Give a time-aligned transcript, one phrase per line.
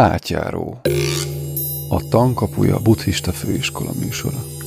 [0.00, 0.80] Átjáró.
[1.88, 4.57] A tankapuja buddhista főiskola műsora.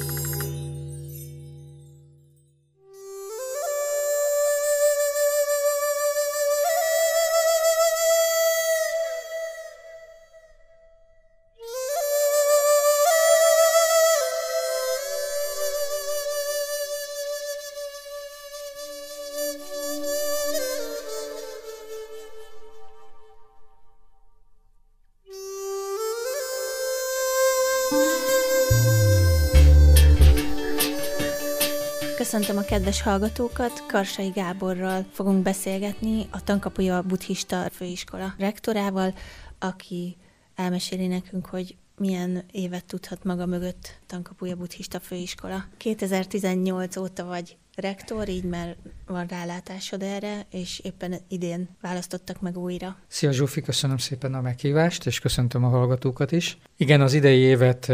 [32.32, 39.14] Köszöntöm a kedves hallgatókat, Karsai Gáborral fogunk beszélgetni a Tankapuja Buddhista Főiskola rektorával,
[39.60, 40.18] aki
[40.56, 45.66] elmeséli nekünk, hogy milyen évet tudhat maga mögött Tankapuja Buddhista Főiskola.
[45.78, 48.76] 2018 óta vagy rektor, így már
[49.08, 52.96] van rálátásod erre, és éppen idén választottak meg újra.
[53.08, 56.58] Szia Zsófi, köszönöm szépen a meghívást, és köszöntöm a hallgatókat is.
[56.78, 57.90] Igen, az idei évet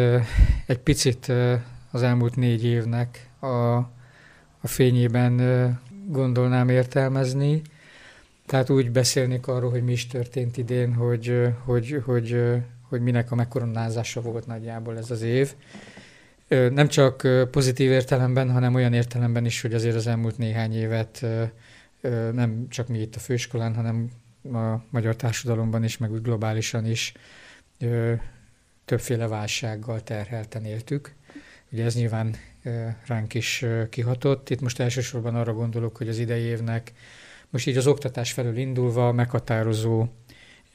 [0.65, 1.31] egy picit
[1.91, 3.95] az elmúlt négy évnek a
[4.67, 7.61] a fényében gondolnám értelmezni.
[8.45, 12.41] Tehát úgy beszélnék arról, hogy mi is történt idén, hogy, hogy, hogy,
[12.81, 15.53] hogy minek a megkoronázása volt nagyjából ez az év.
[16.47, 21.25] Nem csak pozitív értelemben, hanem olyan értelemben is, hogy azért az elmúlt néhány évet
[22.31, 24.09] nem csak mi itt a főiskolán, hanem
[24.53, 27.13] a magyar társadalomban is, meg úgy globálisan is
[28.85, 31.13] többféle válsággal terhelten éltük.
[31.71, 32.35] Ugye ez nyilván
[33.05, 34.49] ránk is kihatott.
[34.49, 36.93] Itt most elsősorban arra gondolok, hogy az idei évnek
[37.49, 40.07] most így az oktatás felől indulva meghatározó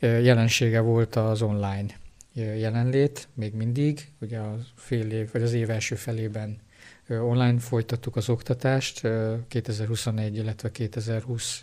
[0.00, 2.00] jelensége volt az online
[2.34, 4.08] jelenlét, még mindig.
[4.20, 6.60] Ugye a fél év, vagy az év első felében
[7.08, 9.08] online folytattuk az oktatást,
[9.48, 11.62] 2021, illetve 2020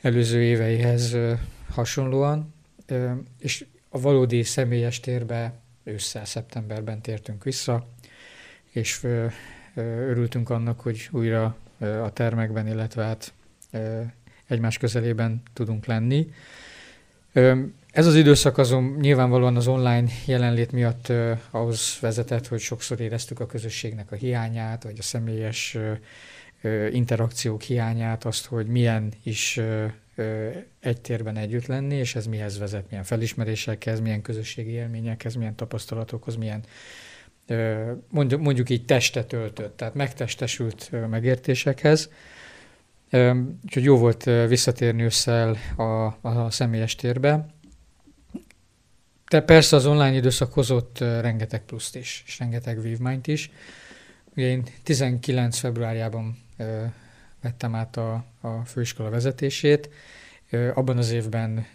[0.00, 1.16] előző éveihez
[1.70, 2.54] hasonlóan,
[3.38, 7.86] és a valódi személyes térbe ősszel, szeptemberben tértünk vissza,
[8.70, 9.06] és
[9.74, 13.32] örültünk annak, hogy újra a termekben, illetve hát
[14.46, 16.32] egymás közelében tudunk lenni.
[17.92, 21.12] Ez az időszak azon nyilvánvalóan az online jelenlét miatt
[21.50, 25.76] ahhoz vezetett, hogy sokszor éreztük a közösségnek a hiányát, vagy a személyes
[26.90, 29.60] interakciók hiányát, azt, hogy milyen is
[30.80, 36.36] egy térben együtt lenni, és ez mihez vezet, milyen felismerésekhez, milyen közösségi élményekhez, milyen tapasztalatokhoz,
[36.36, 36.64] milyen
[38.38, 42.10] mondjuk, így testet öltött, tehát megtestesült megértésekhez.
[43.64, 45.82] Úgyhogy jó volt visszatérni összel a,
[46.28, 47.46] a személyes térbe.
[49.28, 53.50] De persze az online időszak hozott rengeteg pluszt is, és rengeteg vívmányt is.
[54.36, 56.38] Ugye én 19 februárjában
[57.42, 59.90] vettem át a, a főiskola vezetését.
[60.74, 61.66] Abban az évben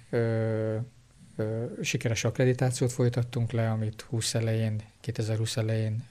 [1.82, 6.08] sikeres akkreditációt folytattunk le, amit 20 elején, 2020 elején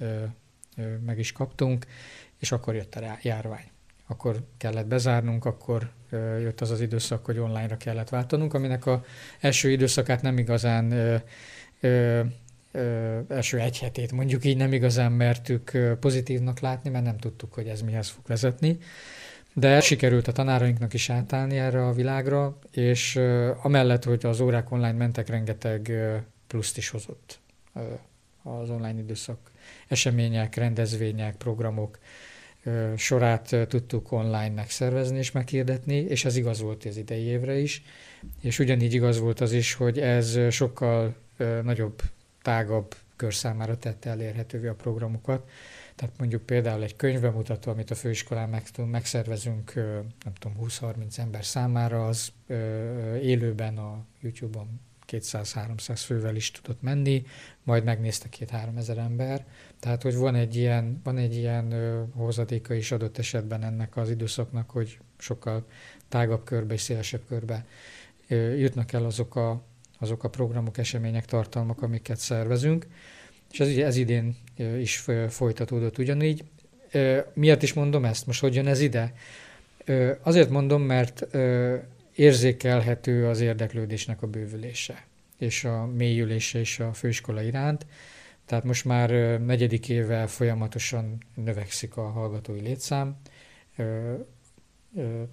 [1.04, 1.86] meg is kaptunk,
[2.38, 3.70] és akkor jött a járvány.
[4.06, 5.90] Akkor kellett bezárnunk, akkor
[6.40, 9.04] jött az az időszak, hogy online-ra kellett váltanunk, aminek a
[9.40, 10.92] első időszakát nem igazán
[11.80, 12.20] ö,
[13.28, 17.80] első egy hetét mondjuk így nem igazán mertük pozitívnak látni, mert nem tudtuk, hogy ez
[17.80, 18.78] mihez fog vezetni.
[19.54, 23.16] De sikerült a tanárainknak is átállni erre a világra, és
[23.62, 25.92] amellett, hogy az órák online mentek, rengeteg
[26.46, 27.40] pluszt is hozott
[28.42, 29.50] az online időszak.
[29.88, 31.98] Események, rendezvények, programok
[32.96, 37.82] sorát tudtuk online megszervezni és meghirdetni, és ez igaz volt az idei évre is.
[38.40, 41.14] És ugyanígy igaz volt az is, hogy ez sokkal
[41.62, 42.02] nagyobb,
[42.42, 45.48] tágabb kör számára tette elérhetővé a programokat
[45.94, 49.74] tehát mondjuk például egy könyvemutató, amit a főiskolán meg, megszervezünk,
[50.24, 52.32] nem tudom, 20-30 ember számára, az
[53.20, 57.24] élőben a YouTube-on 200-300 fővel is tudott menni,
[57.62, 59.46] majd megnézte két-három ezer ember.
[59.80, 61.74] Tehát, hogy van egy ilyen, van egy ilyen
[62.14, 65.66] hozadéka is adott esetben ennek az időszaknak, hogy sokkal
[66.08, 67.66] tágabb körbe és szélesebb körbe
[68.56, 69.62] jutnak el azok a,
[69.98, 72.86] azok a programok, események, tartalmak, amiket szervezünk
[73.52, 74.36] és ez, ez idén
[74.78, 76.44] is folytatódott ugyanígy.
[77.32, 78.26] Miért is mondom ezt?
[78.26, 79.12] Most hogy jön ez ide?
[80.22, 81.26] Azért mondom, mert
[82.14, 85.04] érzékelhető az érdeklődésnek a bővülése
[85.42, 87.86] és a mélyülése is a főiskola iránt.
[88.46, 89.10] Tehát most már
[89.40, 93.16] negyedik éve folyamatosan növekszik a hallgatói létszám.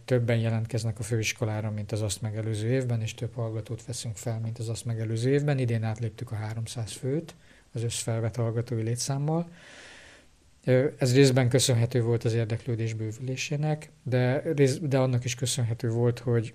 [0.06, 4.60] Többen jelentkeznek a főiskolára, mint az azt megelőző évben, és több hallgatót veszünk fel, mint
[4.60, 5.60] az azt megelőző évben.
[5.60, 7.36] Idén átléptük a 300 főt
[7.74, 9.50] az összfelvett hallgatói létszámmal.
[10.98, 14.44] Ez részben köszönhető volt az érdeklődés bővülésének, de,
[14.82, 16.54] de annak is köszönhető volt, hogy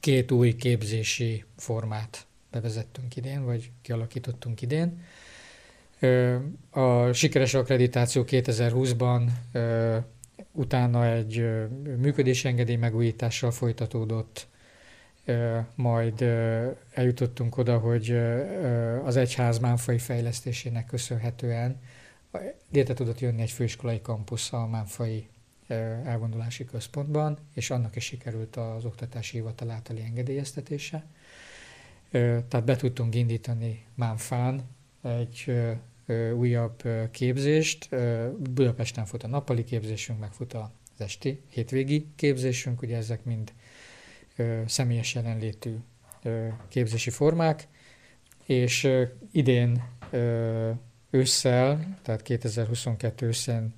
[0.00, 5.02] két új képzési formát bevezettünk idén, vagy kialakítottunk idén.
[6.70, 9.28] A sikeres akkreditáció 2020-ban
[10.52, 11.46] utána egy
[11.98, 14.48] működésengedély megújítással folytatódott,
[15.74, 16.20] majd
[16.90, 18.10] eljutottunk oda, hogy
[19.04, 21.80] az egyház Mánfai fejlesztésének köszönhetően
[22.70, 25.28] létre tudott jönni egy főiskolai kampusz a Mánfai
[26.04, 31.04] elvonulási központban, és annak is sikerült az oktatási hivatal általi engedélyeztetése.
[32.10, 34.62] Tehát be tudtunk indítani Mánfán
[35.02, 35.52] egy
[36.34, 37.88] újabb képzést.
[38.38, 40.68] Budapesten fut a nappali képzésünk, meg fut az
[40.98, 43.52] esti hétvégi képzésünk, ugye ezek mind
[44.66, 45.76] személyes jelenlétű
[46.68, 47.68] képzési formák,
[48.44, 48.88] és
[49.32, 49.82] idén
[51.10, 53.74] ősszel, tehát 2022 ősszel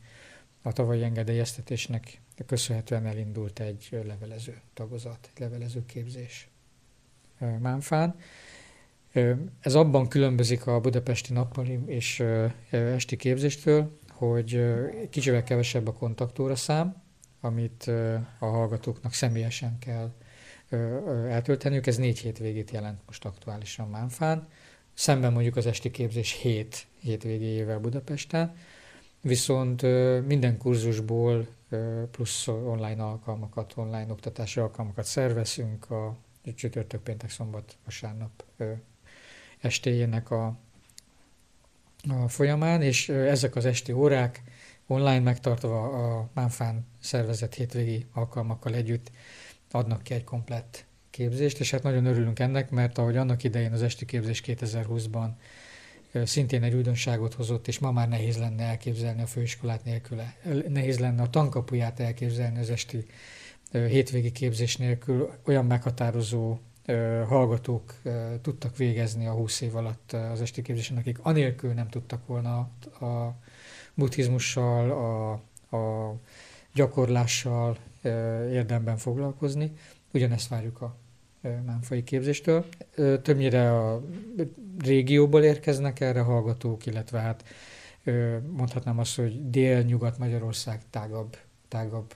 [0.63, 6.49] a tavalyi engedélyeztetésnek köszönhetően elindult egy levelező tagozat, egy levelező képzés
[7.59, 8.15] Mánfán.
[9.61, 12.25] Ez abban különbözik a budapesti nappali és
[12.71, 14.65] esti képzéstől, hogy
[15.11, 17.03] kicsivel kevesebb a kontaktóra szám,
[17.41, 17.83] amit
[18.39, 20.13] a hallgatóknak személyesen kell
[21.29, 21.87] eltölteniük.
[21.87, 24.49] Ez négy hétvégét jelent most aktuálisan Mánfán.
[24.95, 28.57] Szemben mondjuk az esti képzés hét hétvégéjével Budapesten.
[29.21, 29.83] Viszont
[30.27, 31.47] minden kurzusból
[32.11, 36.17] plusz online alkalmakat, online oktatási alkalmakat szervezünk a
[36.55, 38.45] csütörtök, péntek, szombat, vasárnap
[39.61, 40.59] estéjének a,
[42.09, 44.43] a folyamán, és ezek az esti órák
[44.87, 49.11] online megtartva a Mánfán szervezett hétvégi alkalmakkal együtt
[49.71, 53.83] adnak ki egy komplett képzést, és hát nagyon örülünk ennek, mert ahogy annak idején az
[53.83, 55.29] esti képzés 2020-ban
[56.25, 60.37] szintén egy újdonságot hozott, és ma már nehéz lenne elképzelni a főiskolát nélküle.
[60.69, 63.07] Nehéz lenne a tankapuját elképzelni az esti
[63.73, 65.31] hétvégi képzés nélkül.
[65.45, 66.59] Olyan meghatározó
[67.27, 67.95] hallgatók
[68.43, 72.59] tudtak végezni a 20 év alatt az esti képzésen, akik anélkül nem tudtak volna
[73.01, 73.39] a
[73.95, 75.33] buddhizmussal, a,
[75.77, 76.15] a
[76.75, 77.77] gyakorlással
[78.51, 79.73] érdemben foglalkozni.
[80.13, 80.97] Ugyanezt várjuk a
[81.67, 82.67] Mánfai képzéstől.
[83.23, 84.03] Többnyire a
[84.79, 87.45] régióból érkeznek erre hallgatók, illetve hát
[88.51, 91.37] mondhatnám azt, hogy dél-nyugat-Magyarország tágabb,
[91.69, 92.15] tágabb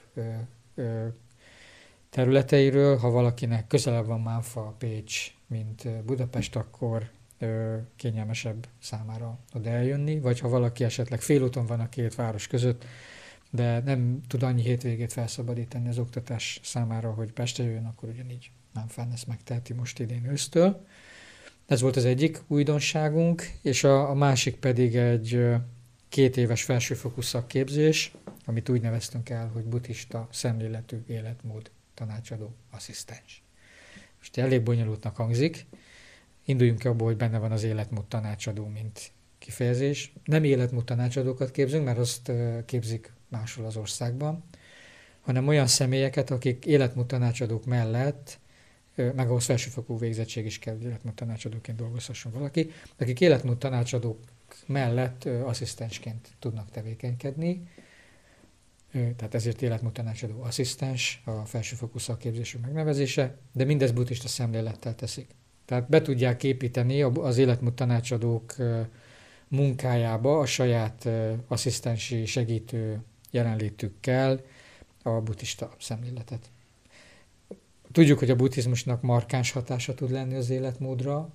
[2.11, 2.97] területeiről.
[2.97, 7.11] Ha valakinek közelebb van Mánfa, Pécs, mint Budapest, akkor
[7.97, 12.85] kényelmesebb számára oda eljönni, vagy ha valaki esetleg félúton van a két város között,
[13.55, 18.87] de nem tud annyi hétvégét felszabadítani az oktatás számára, hogy Pestre jöjjön, akkor ugyanígy nem
[18.87, 20.87] fenn ezt megteheti most idén ősztől.
[21.67, 25.45] Ez volt az egyik újdonságunk, és a, a másik pedig egy
[26.09, 28.13] két éves felsőfokú szakképzés,
[28.45, 33.43] amit úgy neveztünk el, hogy buddhista szemléletű életmód tanácsadó asszisztens.
[34.19, 35.67] Most elég bonyolultnak hangzik,
[36.45, 40.13] induljunk abból, hogy benne van az életmód tanácsadó, mint kifejezés.
[40.25, 42.33] Nem életmód tanácsadókat képzünk, mert azt
[42.65, 44.45] képzik máshol az országban,
[45.21, 48.39] hanem olyan személyeket, akik életmód tanácsadók mellett,
[48.95, 54.19] meg ahhoz felsőfokú végzettség is kell, hogy életmód tanácsadóként dolgozhasson valaki, akik életmód tanácsadók
[54.67, 57.69] mellett asszisztensként tudnak tevékenykedni,
[58.93, 65.27] tehát ezért életmód tanácsadó asszisztens, a felsőfokú szakképzésű megnevezése, de mindez buddhista szemlélettel teszik.
[65.65, 68.57] Tehát be tudják építeni az életmód tanácsadók
[69.49, 71.09] munkájába a saját
[71.47, 74.41] asszisztensi segítő jelenlétükkel
[75.03, 76.51] a buddhista szemléletet.
[77.93, 81.29] Tudjuk, hogy a buddhizmusnak markáns hatása tud lenni az életmódra,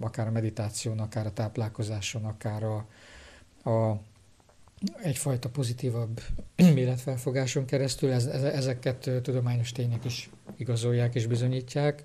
[0.00, 2.86] akár a meditáción, akár a táplálkozáson, akár a,
[3.70, 4.00] a
[5.02, 6.20] egyfajta pozitívabb
[6.56, 8.12] életfelfogáson keresztül.
[8.12, 12.04] Ez, ezeket tudományos tények is igazolják és bizonyítják.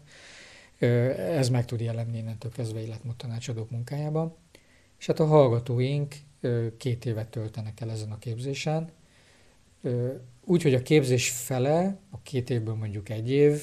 [1.18, 4.36] Ez meg tud jelenni innentől kezdve életmód tanácsadók munkájában.
[5.00, 6.16] És hát a hallgatóink
[6.78, 8.92] két évet töltenek el ezen a képzésen.
[10.46, 13.62] Úgy, hogy a képzés fele, a két évből mondjuk egy év,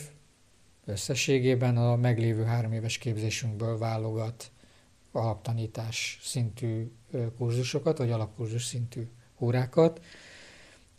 [0.84, 4.50] összességében a meglévő három éves képzésünkből válogat
[5.12, 6.90] alaptanítás szintű
[7.36, 10.00] kurzusokat, vagy alapkurzus szintű órákat,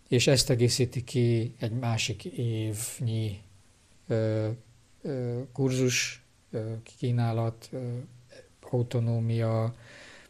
[0.07, 3.41] és ezt egészíti ki egy másik évnyi
[5.51, 6.23] kurzus
[6.83, 7.69] kínálat,
[8.69, 9.75] autonómia,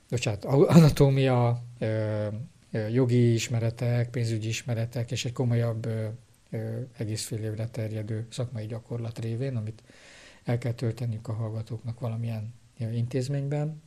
[0.09, 1.63] bocsánat, anatómia,
[2.91, 5.88] jogi ismeretek, pénzügyi ismeretek és egy komolyabb
[6.98, 9.84] egész fél évre terjedő szakmai gyakorlat révén, amit
[10.44, 13.82] el kell tölteniük a hallgatóknak valamilyen intézményben.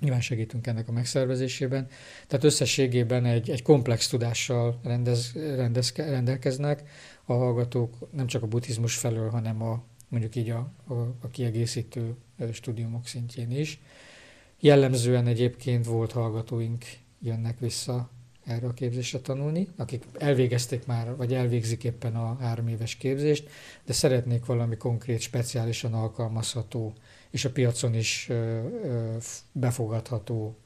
[0.00, 1.88] Nyilván segítünk ennek a megszervezésében.
[2.26, 6.82] Tehát összességében egy, egy komplex tudással rendez, rendez, rendelkeznek
[7.24, 12.14] a hallgatók, nem csak a buddhizmus felől, hanem a mondjuk így a, a, a kiegészítő
[12.52, 13.80] stúdiumok szintjén is.
[14.60, 16.84] Jellemzően egyébként volt hallgatóink
[17.22, 18.10] jönnek vissza
[18.44, 23.48] erre a képzésre tanulni, akik elvégezték már, vagy elvégzik éppen a három éves képzést,
[23.84, 26.92] de szeretnék valami konkrét, speciálisan alkalmazható,
[27.30, 28.30] és a piacon is
[29.52, 30.56] befogadható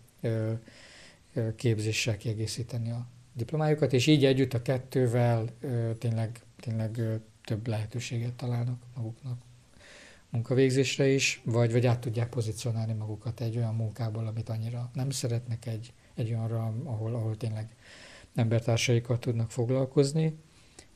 [1.57, 5.49] képzéssel kiegészíteni a diplomájukat, és így együtt a kettővel
[5.99, 7.01] tényleg, tényleg
[7.45, 9.39] több lehetőséget találnak maguknak
[10.35, 15.67] munkavégzésre is, vagy, vagy át tudják pozícionálni magukat egy olyan munkából, amit annyira nem szeretnek,
[15.67, 17.77] egy, egy olyanra, ahol, ahol tényleg
[18.35, 20.37] embertársaikkal tudnak foglalkozni.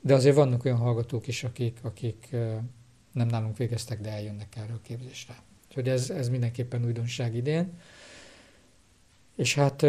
[0.00, 2.28] De azért vannak olyan hallgatók is, akik, akik
[3.12, 5.34] nem nálunk végeztek, de eljönnek erre a képzésre.
[5.68, 7.72] Úgyhogy ez, ez mindenképpen újdonság idén.
[9.36, 9.82] És hát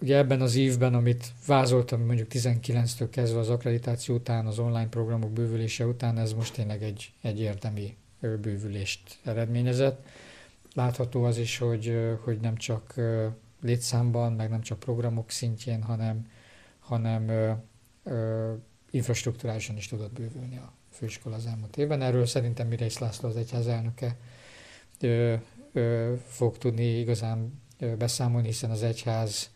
[0.00, 5.30] ugye ebben az évben, amit vázoltam mondjuk 19-től kezdve az akkreditáció után, az online programok
[5.30, 10.06] bővülése után, ez most tényleg egy, egy érdemi bővülést eredményezett.
[10.74, 12.94] Látható az is, hogy, hogy nem csak
[13.60, 16.26] létszámban, meg nem csak programok szintjén, hanem,
[16.78, 17.52] hanem ö,
[18.04, 18.52] ö,
[18.90, 22.02] infrastruktúrálisan is tudott bővülni a főiskola az elmúlt évben.
[22.02, 24.16] Erről szerintem Mirész László az egyház elnöke
[25.00, 25.34] ö,
[25.72, 27.62] ö, fog tudni igazán
[27.98, 29.50] beszámolni, hiszen az egyház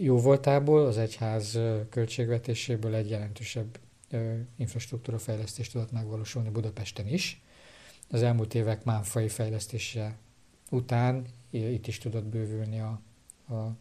[0.00, 1.58] jó voltából, az egyház
[1.90, 3.78] költségvetéséből egy jelentősebb
[4.56, 7.42] infrastruktúra fejlesztést tudott megvalósulni Budapesten is.
[8.10, 10.16] Az elmúlt évek mánfai fejlesztése
[10.70, 13.00] után itt is tudott bővülni a,
[13.54, 13.76] a,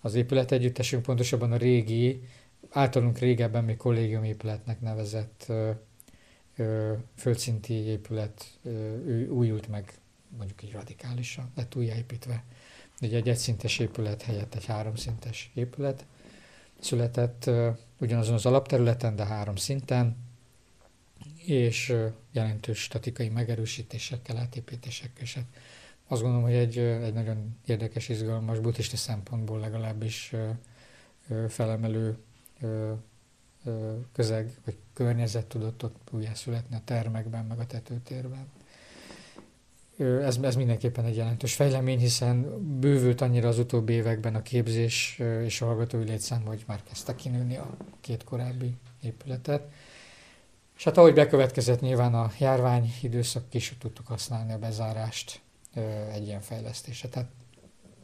[0.00, 2.22] az épület együttesünk, pontosabban a régi,
[2.70, 5.70] általunk régebben még kollégiumépületnek nevezett ö,
[6.56, 9.92] ö, földszinti épület ö, újult meg
[10.36, 12.44] mondjuk így radikálisan, lett újjáépítve.
[13.00, 16.04] Ugye egy egyszintes épület helyett egy háromszintes épület
[16.80, 17.50] született
[17.98, 20.16] ugyanazon az alapterületen, de három szinten,
[21.46, 21.94] és
[22.32, 25.22] jelentős statikai megerősítésekkel, átépítésekkel.
[25.22, 25.44] És hát
[26.12, 30.34] azt gondolom, hogy egy, egy nagyon érdekes, izgalmas, buddhista szempontból legalábbis
[31.48, 32.16] felemelő
[34.12, 38.46] közeg vagy környezet tudott ott újjászületni a termekben, meg a tetőtérben
[39.98, 45.60] ez, ez mindenképpen egy jelentős fejlemény, hiszen bővült annyira az utóbbi években a képzés és
[45.60, 49.62] a hallgatói létszám, hogy már kezdte kinőni a két korábbi épületet.
[50.76, 55.40] És hát ahogy bekövetkezett nyilván a járvány időszak, később tudtuk használni a bezárást
[56.12, 57.08] egy ilyen fejlesztésre.
[57.08, 57.30] Tehát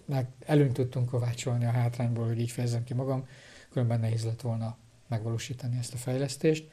[0.05, 3.27] meg előnyt tudtunk kovácsolni a hátrányból, hogy így fejezem ki magam,
[3.71, 6.71] különben nehéz lett volna megvalósítani ezt a fejlesztést.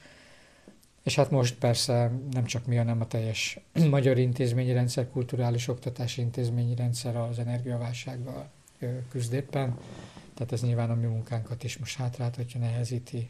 [1.03, 3.59] És hát most persze nem csak mi, hanem a teljes
[3.89, 8.49] magyar intézményi rendszer, kulturális oktatási intézményi rendszer az energiaválsággal
[9.09, 9.77] küzd éppen.
[10.33, 13.29] Tehát ez nyilván a mi munkánkat is most hátráltatja, nehezíti.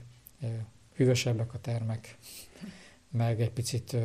[0.95, 2.17] Hűvösebbek a termek,
[3.15, 3.95] meg egy picit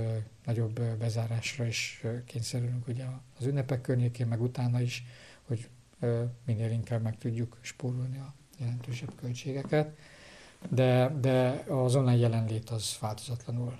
[0.44, 3.04] nagyobb bezárásra is kényszerülünk ugye
[3.38, 5.04] az ünnepek környékén, meg utána is,
[5.46, 5.68] hogy
[6.44, 9.96] minél inkább meg tudjuk spórolni a jelentősebb költségeket.
[10.68, 13.78] De, de az online jelenlét az változatlanul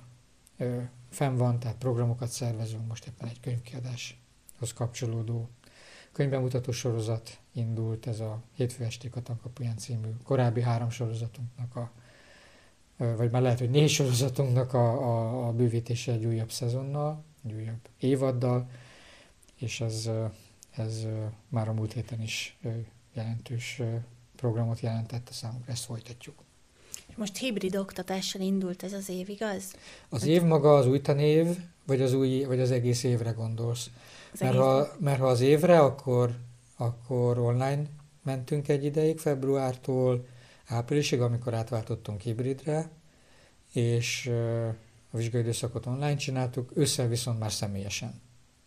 [1.10, 5.48] fenn van, tehát programokat szervezünk, most éppen egy könyvkiadáshoz kapcsolódó
[6.12, 11.92] könyvemutató sorozat indult, ez a Hétfő esték a Tankapuján című korábbi három sorozatunknak a
[13.16, 17.88] vagy már lehet, hogy négy sorozatunknak a, a, a bővítése egy újabb szezonnal, egy újabb
[17.98, 18.68] évaddal,
[19.58, 20.10] és ez,
[20.70, 21.06] ez
[21.48, 22.58] már a múlt héten is
[23.12, 23.82] jelentős
[24.36, 26.34] programot jelentett a számunkra, ezt folytatjuk.
[27.16, 29.64] Most hibrid oktatással indult ez az év, igaz?
[30.08, 33.90] Az év maga az új tanév, vagy az, új, vagy az egész évre gondolsz?
[34.32, 36.36] Az mert, ha, mert ha az évre, akkor,
[36.76, 37.82] akkor online
[38.22, 40.26] mentünk egy ideig, februártól
[40.70, 42.90] áprilisig, amikor átváltottunk hibridre,
[43.72, 44.26] és
[45.10, 48.20] a vizsgai időszakot online csináltuk, ősszel viszont már személyesen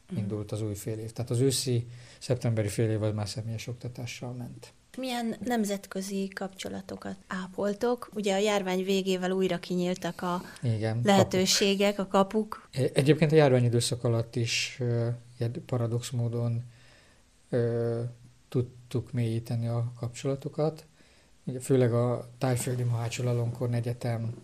[0.10, 0.20] mhm.
[0.20, 1.12] indult az új fél év.
[1.12, 1.88] Tehát az őszi,
[2.20, 4.74] szeptemberi fél év az már személyes oktatással ment.
[4.98, 8.10] Milyen nemzetközi kapcsolatokat ápoltok?
[8.14, 12.14] Ugye a járvány végével újra kinyíltak a Igen, lehetőségek, kapuk.
[12.14, 12.70] a kapuk.
[12.72, 14.82] E, egyébként a járvány időszak alatt is
[15.66, 16.64] paradox módon
[18.50, 20.86] tudtuk mélyíteni a kapcsolatokat.
[21.46, 24.36] Ugye főleg a Tájföldi Mohácsol Alonkorn Egyetem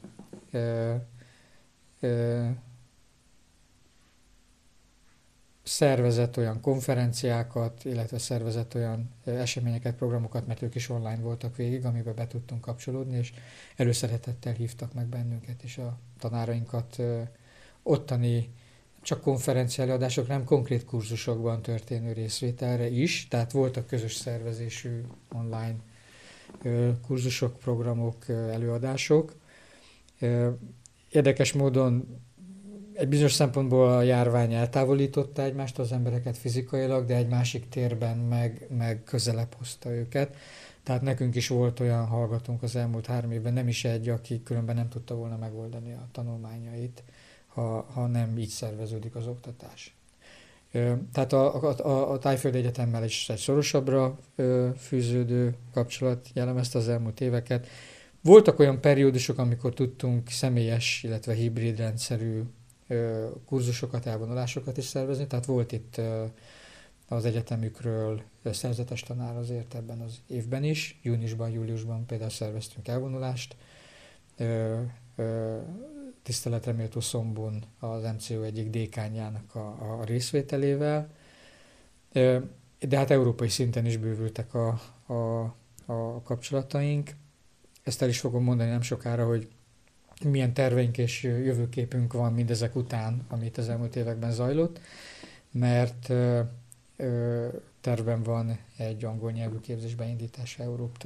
[5.63, 12.15] szervezett olyan konferenciákat, illetve szervezett olyan eseményeket, programokat, mert ők is online voltak végig, amiben
[12.15, 13.33] be tudtunk kapcsolódni, és
[13.75, 17.01] előszeretettel hívtak meg bennünket és a tanárainkat
[17.83, 18.53] ottani
[19.01, 25.01] csak konferencia előadások, nem konkrét kurzusokban történő részvételre is, tehát voltak közös szervezésű
[25.33, 25.75] online
[27.07, 29.35] kurzusok, programok, előadások.
[31.09, 32.21] Érdekes módon
[32.93, 38.67] egy bizonyos szempontból a járvány eltávolította egymást az embereket fizikailag, de egy másik térben meg,
[38.77, 40.35] meg közelebb hozta őket.
[40.83, 44.75] Tehát nekünk is volt olyan hallgatónk az elmúlt három évben, nem is egy, aki különben
[44.75, 47.03] nem tudta volna megoldani a tanulmányait,
[47.47, 49.98] ha, ha nem így szerveződik az oktatás.
[51.11, 54.19] Tehát a, a, a, Tájföld Egyetemmel is egy szorosabbra
[54.77, 57.67] fűződő kapcsolat jellemezte az elmúlt éveket.
[58.21, 62.41] Voltak olyan periódusok, amikor tudtunk személyes, illetve hibrid rendszerű
[63.45, 66.01] kurzusokat, elvonulásokat is szervezni, tehát volt itt
[67.07, 70.99] az egyetemükről szerzetes tanár azért ebben az évben is.
[71.01, 73.55] Júniusban, júliusban például szerveztünk elvonulást.
[76.29, 81.09] Tiszteletre méltó Szombon az MCO egyik dékányának a, a részvételével.
[82.79, 85.41] De hát európai szinten is bővültek a, a,
[85.85, 87.09] a kapcsolataink.
[87.83, 89.47] Ezt el is fogom mondani nem sokára, hogy
[90.23, 94.79] milyen terveink és jövőképünk van mindezek után, amit az elmúlt években zajlott,
[95.51, 96.13] mert
[97.81, 100.63] tervben van egy angol nyelvű képzés beindítása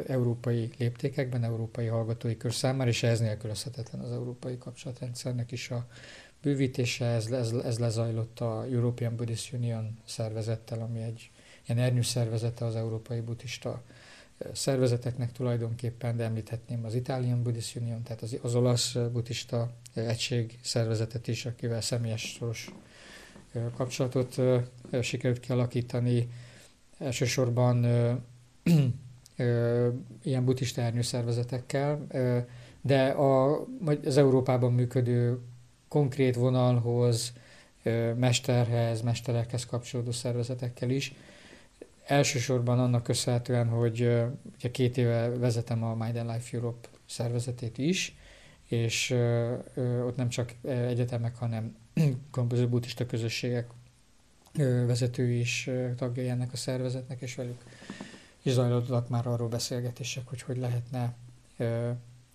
[0.07, 5.87] európai léptékekben, európai hallgatói kör számára, és ez nélkülözhetetlen az európai kapcsolatrendszernek is a
[6.41, 7.05] bővítése.
[7.05, 11.31] Ez, ez, ez lezajlott a European Buddhist Union szervezettel, ami egy
[11.67, 13.83] ilyen ernyő szervezete az európai buddhista
[14.53, 21.27] szervezeteknek tulajdonképpen, de említhetném az Italian Buddhist Union, tehát az, az olasz buddhista egység szervezetet
[21.27, 22.71] is, akivel személyes szoros
[23.75, 24.35] kapcsolatot
[25.01, 26.29] sikerült kialakítani.
[27.03, 27.85] Elsősorban
[30.23, 32.07] ilyen buddhista ernyő szervezetekkel,
[32.81, 33.65] de a,
[34.05, 35.39] az Európában működő
[35.87, 37.33] konkrét vonalhoz,
[38.15, 41.13] mesterhez, mesterekhez kapcsolódó szervezetekkel is.
[42.05, 43.99] Elsősorban annak köszönhetően, hogy
[44.57, 48.15] ugye két éve vezetem a Mind Life Europe szervezetét is,
[48.67, 49.11] és
[50.05, 51.75] ott nem csak egyetemek, hanem
[52.31, 53.67] különböző buddhista közösségek
[54.85, 57.63] vezetői is tagjai ennek a szervezetnek, és velük
[58.41, 61.15] is zajlottak már arról beszélgetések, hogy hogy lehetne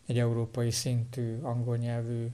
[0.07, 2.27] egy európai szintű, angol nyelvű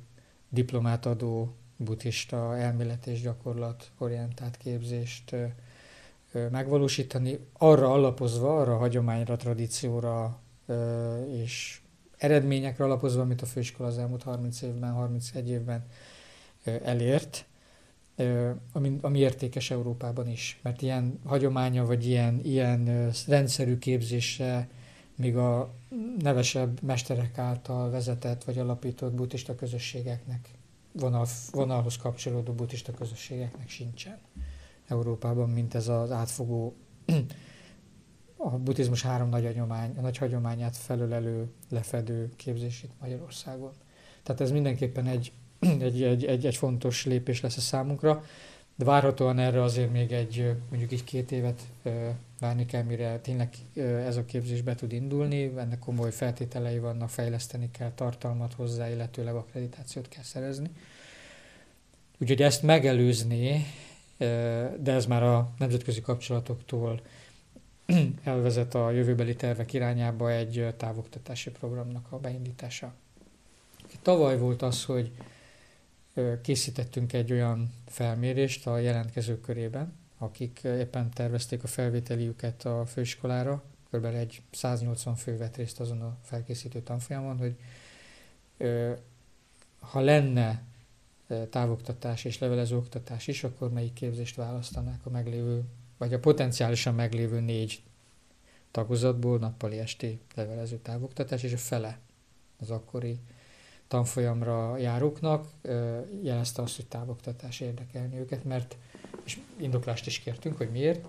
[0.48, 5.36] diplomát adó buddhista elmélet és gyakorlat orientált képzést
[6.50, 10.40] megvalósítani, arra alapozva, arra a hagyományra, tradícióra
[11.28, 11.80] és
[12.16, 15.86] eredményekre alapozva, amit a főiskola az elmúlt 30 évben, 31 évben
[16.64, 17.46] elért,
[18.72, 20.60] ami, ami értékes Európában is.
[20.62, 24.68] Mert ilyen hagyománya, vagy ilyen, ilyen rendszerű képzése
[25.16, 25.74] még a
[26.18, 30.48] nevesebb mesterek által vezetett vagy alapított buddhista közösségeknek,
[30.92, 34.18] vonal, vonalhoz kapcsolódó buddhista közösségeknek sincsen.
[34.88, 36.74] Európában, mint ez az átfogó
[38.36, 43.72] a buddhizmus három nagy, hagyomány, nagy hagyományát felölelő, lefedő képzés itt Magyarországon.
[44.22, 45.32] Tehát ez mindenképpen egy,
[45.80, 48.24] egy, egy, egy, egy fontos lépés lesz a számunkra,
[48.76, 51.60] de várhatóan erre azért még egy, mondjuk így két évet
[52.40, 53.48] várni kell, mire tényleg
[54.06, 59.34] ez a képzés be tud indulni, ennek komoly feltételei vannak, fejleszteni kell tartalmat hozzá, illetőleg
[59.34, 60.70] akkreditációt kell szerezni.
[62.18, 63.64] Úgyhogy ezt megelőzni
[64.78, 67.00] de ez már a nemzetközi kapcsolatoktól
[68.24, 72.92] elvezet a jövőbeli tervek irányába egy távoktatási programnak a beindítása.
[74.02, 75.10] Tavaly volt az, hogy
[76.42, 84.04] készítettünk egy olyan felmérést a jelentkezők körében, akik éppen tervezték a felvételiüket a főiskolára, kb.
[84.04, 87.56] egy 180 fő vett részt azon a felkészítő tanfolyamon, hogy
[89.78, 90.62] ha lenne
[91.50, 95.62] távoktatás és levelező oktatás is, akkor melyik képzést választanák a meglévő,
[95.98, 97.82] vagy a potenciálisan meglévő négy
[98.70, 101.98] tagozatból, nappali esti levelező távoktatás, és a fele
[102.60, 103.18] az akkori
[103.88, 105.46] tanfolyamra járóknak
[106.22, 108.76] jelezte azt, hogy távoktatás érdekelni őket, mert,
[109.24, 111.06] és indoklást is kértünk, hogy miért.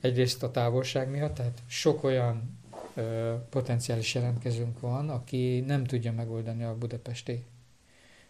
[0.00, 2.58] Egyrészt a távolság miatt, tehát sok olyan
[2.94, 7.44] ö, potenciális jelentkezőnk van, aki nem tudja megoldani a budapesti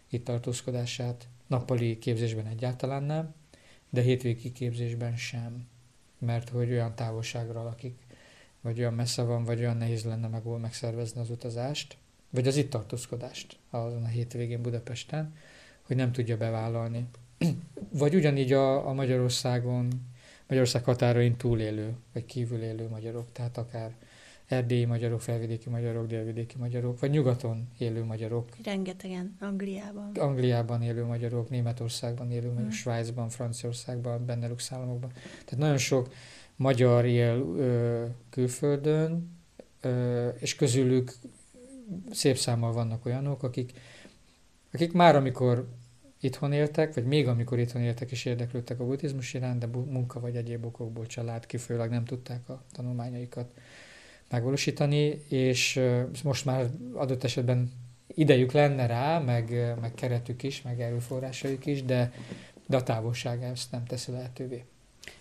[0.09, 1.27] itt tartózkodását.
[1.47, 3.33] Nappali képzésben egyáltalán nem,
[3.89, 5.67] de hétvégi képzésben sem,
[6.17, 7.97] mert hogy olyan távolságra lakik,
[8.61, 11.97] vagy olyan messze van, vagy olyan nehéz lenne meg megszervezni az utazást,
[12.33, 15.35] vagy az itt tartózkodást azon a hétvégén Budapesten,
[15.81, 17.05] hogy nem tudja bevállalni.
[18.01, 19.87] vagy ugyanígy a, a Magyarországon,
[20.47, 23.95] Magyarország határain túlélő, vagy kívül élő magyarok, tehát akár
[24.45, 28.49] erdélyi magyarok, felvidéki magyarok, délvidéki magyarok, vagy nyugaton élő magyarok.
[28.63, 30.11] Rengetegen, Angliában.
[30.15, 32.77] Angliában élő magyarok, Németországban élő magyarok, hmm.
[32.77, 35.11] Svájcban, Franciaországban, Benelux államokban.
[35.45, 36.13] Tehát nagyon sok
[36.55, 39.31] magyar él ö, külföldön,
[39.81, 41.11] ö, és közülük
[42.11, 43.71] szép számmal vannak olyanok, akik,
[44.73, 45.67] akik már amikor
[46.19, 50.35] itthon éltek, vagy még amikor itthon éltek és érdeklődtek a buddhizmus iránt, de munka vagy
[50.35, 53.53] egyéb okokból család kifőleg nem tudták a tanulmányaikat
[54.29, 55.79] megvalósítani, és
[56.23, 57.71] most már adott esetben
[58.07, 62.11] idejük lenne rá, meg, meg keretük is, meg erőforrásaik is, de,
[62.67, 64.65] de a távolság ezt nem teszi lehetővé.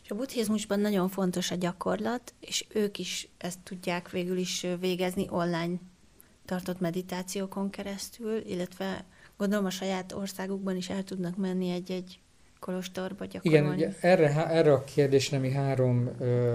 [0.02, 5.26] És a buddhizmusban nagyon fontos a gyakorlat, és ők is ezt tudják végül is végezni
[5.30, 5.78] online
[6.44, 9.04] tartott meditációkon keresztül, illetve
[9.36, 12.20] gondolom a saját országukban is el tudnak menni egy-egy
[12.58, 13.66] kolostorba gyakorolni.
[13.66, 16.54] Igen, ugye erre, erre a kérdésre mi három ö,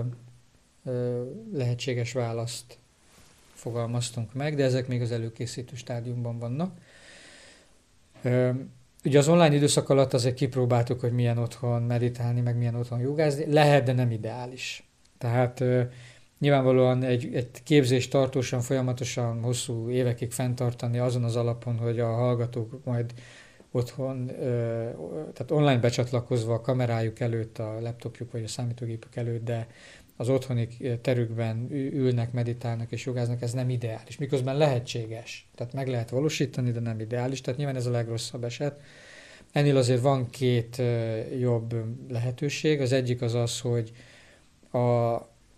[0.86, 1.24] ö,
[1.54, 2.78] lehetséges választ
[3.54, 6.78] fogalmaztunk meg, de ezek még az előkészítő stádiumban vannak.
[8.22, 8.50] Ö,
[9.04, 13.54] ugye az online időszak alatt azért kipróbáltuk, hogy milyen otthon meditálni, meg milyen otthon jogázni.
[13.54, 14.90] Lehet, de nem ideális.
[15.18, 15.82] Tehát ö,
[16.40, 22.84] Nyilvánvalóan egy, egy képzést tartósan, folyamatosan, hosszú évekig fenntartani azon az alapon, hogy a hallgatók
[22.84, 23.14] majd
[23.72, 24.26] otthon,
[25.34, 29.68] tehát online becsatlakozva a kamerájuk előtt, a laptopjuk vagy a számítógépük előtt, de
[30.16, 30.68] az otthoni
[31.02, 34.18] terükben ülnek, meditálnak és jogáznak, ez nem ideális.
[34.18, 35.50] Miközben lehetséges.
[35.56, 37.42] Tehát meg lehet valósítani, de nem ideális.
[37.42, 38.82] Tehát nyilván ez a legrosszabb eset.
[39.52, 40.82] Ennél azért van két
[41.40, 41.76] jobb
[42.10, 42.82] lehetőség.
[42.82, 43.92] Az egyik az az, hogy
[44.72, 45.16] a,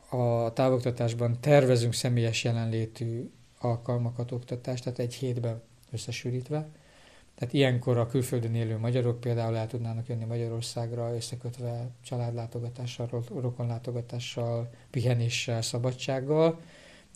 [0.10, 6.70] a távoktatásban tervezünk személyes jelenlétű alkalmakat, oktatást, tehát egy hétben összesűrítve.
[7.36, 15.62] Tehát ilyenkor a külföldön élő magyarok például el tudnának jönni Magyarországra, összekötve családlátogatással, rokonlátogatással, pihenéssel,
[15.62, 16.60] szabadsággal,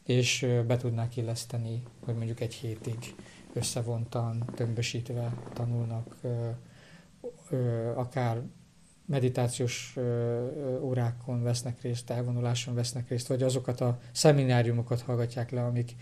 [0.06, 3.16] és be tudnák illeszteni, hogy mondjuk egy hétig
[3.54, 6.18] összevontan, tömbösítve tanulnak,
[7.96, 8.42] akár
[9.06, 9.96] meditációs
[10.82, 15.96] órákon vesznek részt, elvonuláson vesznek részt, vagy azokat a szemináriumokat hallgatják le, amik,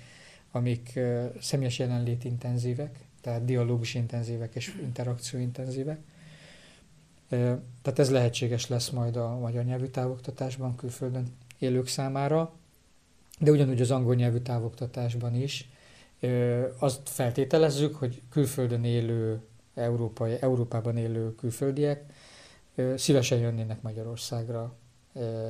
[0.51, 0.99] amik
[1.39, 5.99] személyes jelenlét intenzívek, tehát dialógus intenzívek és interakció intenzívek.
[7.81, 11.27] Tehát ez lehetséges lesz majd a magyar nyelvű távoktatásban külföldön
[11.59, 12.53] élők számára,
[13.39, 15.69] de ugyanúgy az angol nyelvű távoktatásban is.
[16.79, 19.41] Azt feltételezzük, hogy külföldön élő,
[19.75, 22.03] európai, Európában élő külföldiek
[22.95, 24.75] szívesen jönnének Magyarországra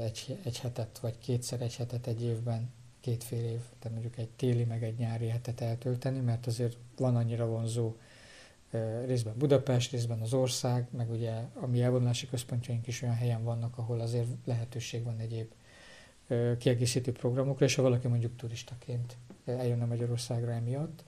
[0.03, 4.29] egy, egy hetet, vagy kétszer egy hetet egy évben, két fél év, tehát mondjuk egy
[4.29, 7.95] téli, meg egy nyári hetet eltölteni, mert azért van annyira vonzó
[9.05, 13.77] részben Budapest, részben az ország, meg ugye a mi elvonulási központjaink is olyan helyen vannak,
[13.77, 15.51] ahol azért lehetőség van egyéb
[16.57, 21.03] kiegészítő programokra, és ha valaki mondjuk turistaként eljönne Magyarországra emiatt.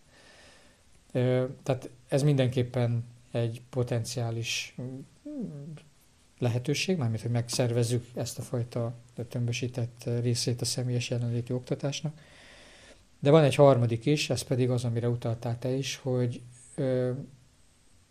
[1.64, 4.76] Tehát ez mindenképpen egy potenciális
[6.44, 8.94] lehetőség, mármint, hogy megszervezzük ezt a fajta
[9.30, 12.20] tömbösített részét a személyes jelenléti oktatásnak.
[13.20, 16.42] De van egy harmadik is, ez pedig az, amire utaltál te is, hogy
[16.76, 17.12] ö,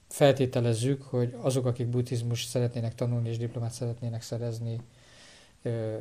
[0.08, 4.80] feltételezzük, hogy azok, akik buddhizmus szeretnének tanulni és diplomát szeretnének szerezni
[5.62, 5.98] ö,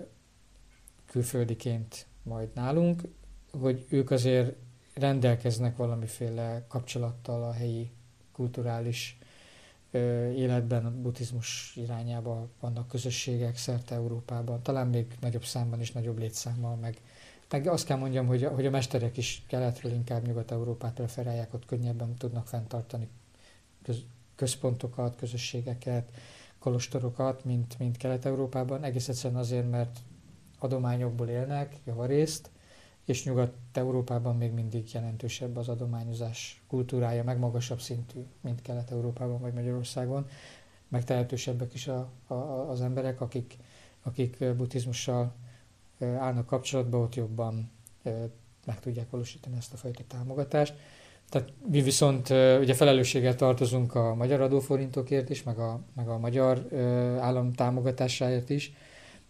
[1.06, 3.02] külföldiként majd nálunk,
[3.60, 4.56] hogy ők azért
[4.94, 7.91] rendelkeznek valamiféle kapcsolattal a helyi
[8.32, 9.17] kulturális
[10.36, 16.75] életben a buddhizmus irányába vannak közösségek szerte Európában, talán még nagyobb számban és nagyobb létszámmal,
[16.75, 17.01] meg,
[17.49, 22.15] meg azt kell mondjam, hogy, hogy a mesterek is keletről inkább Nyugat-Európát preferálják, ott könnyebben
[22.15, 23.10] tudnak fenntartani
[23.84, 23.97] köz,
[24.36, 26.12] központokat, közösségeket,
[26.60, 29.99] kolostorokat, mint, mint Kelet-Európában, egész egyszerűen azért, mert
[30.60, 32.49] adományokból élnek javarészt,
[33.12, 40.28] és Nyugat-Európában még mindig jelentősebb az adományozás kultúrája, meg magasabb szintű, mint Kelet-Európában vagy Magyarországon.
[40.88, 41.04] Meg
[41.74, 42.34] is a, a,
[42.69, 43.58] az emberek, akik,
[44.04, 45.34] akik buddhizmussal
[46.00, 47.71] állnak kapcsolatba, ott jobban
[48.65, 50.74] meg tudják valósítani ezt a fajta támogatást.
[51.30, 56.67] Tehát mi viszont ugye felelősséggel tartozunk a magyar adóforintokért is, meg a, meg a magyar
[57.19, 58.74] állam támogatásáért is,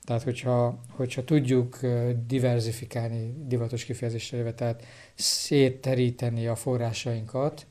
[0.04, 1.80] tehát, hogyha, hogyha tudjuk
[2.26, 4.84] diversifikálni, divatos kifejezésre tehát
[5.16, 7.68] szétteríteni a forrásainkat,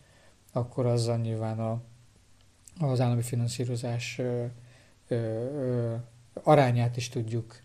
[0.53, 1.83] akkor azzal nyilván a,
[2.81, 4.45] az állami finanszírozás ö,
[5.09, 5.95] ö, ö,
[6.43, 7.59] arányát is tudjuk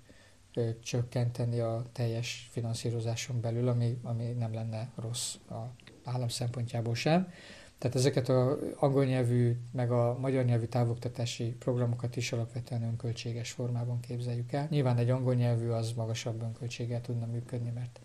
[0.53, 5.73] ö, csökkenteni a teljes finanszírozáson belül, ami, ami nem lenne rossz a
[6.03, 7.31] állam szempontjából sem.
[7.77, 13.99] Tehát ezeket az angol nyelvű, meg a magyar nyelvű távoktatási programokat is alapvetően önköltséges formában
[13.99, 14.67] képzeljük el.
[14.69, 17.99] Nyilván egy angol nyelvű az magasabb önköltséggel tudna működni, mert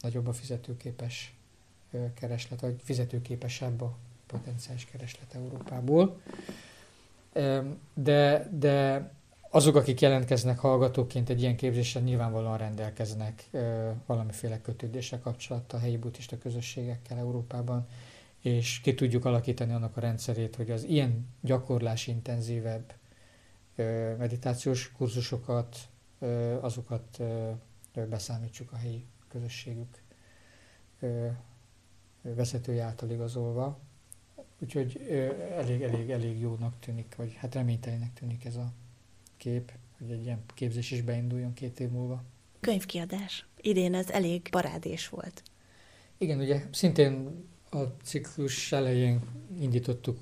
[0.00, 1.34] nagyobb a fizetőképes
[2.14, 6.20] kereslet, vagy fizetőképesebb a potenciális kereslet Európából.
[7.94, 9.08] De, de
[9.50, 13.48] azok, akik jelentkeznek hallgatóként egy ilyen képzésen, nyilvánvalóan rendelkeznek
[14.06, 17.86] valamiféle kötődéssel kapcsolattal a helyi buddhista közösségekkel Európában,
[18.42, 22.94] és ki tudjuk alakítani annak a rendszerét, hogy az ilyen gyakorlás intenzívebb
[24.18, 25.76] meditációs kurzusokat,
[26.60, 27.22] azokat
[28.08, 30.02] beszámítsuk a helyi közösségük
[32.22, 33.80] vezetői által igazolva.
[34.58, 34.96] Úgyhogy
[35.56, 38.72] elég, elég, elég jónak tűnik, vagy hát reménytelinek tűnik ez a
[39.36, 42.22] kép, hogy egy ilyen képzés is beinduljon két év múlva.
[42.60, 43.46] Könyvkiadás.
[43.60, 45.42] Idén ez elég parádés volt.
[46.18, 49.20] Igen, ugye szintén a ciklus elején
[49.60, 50.18] indítottuk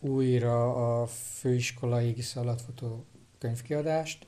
[0.00, 3.04] újra a főiskolai alatfotó
[3.38, 4.26] könyvkiadást,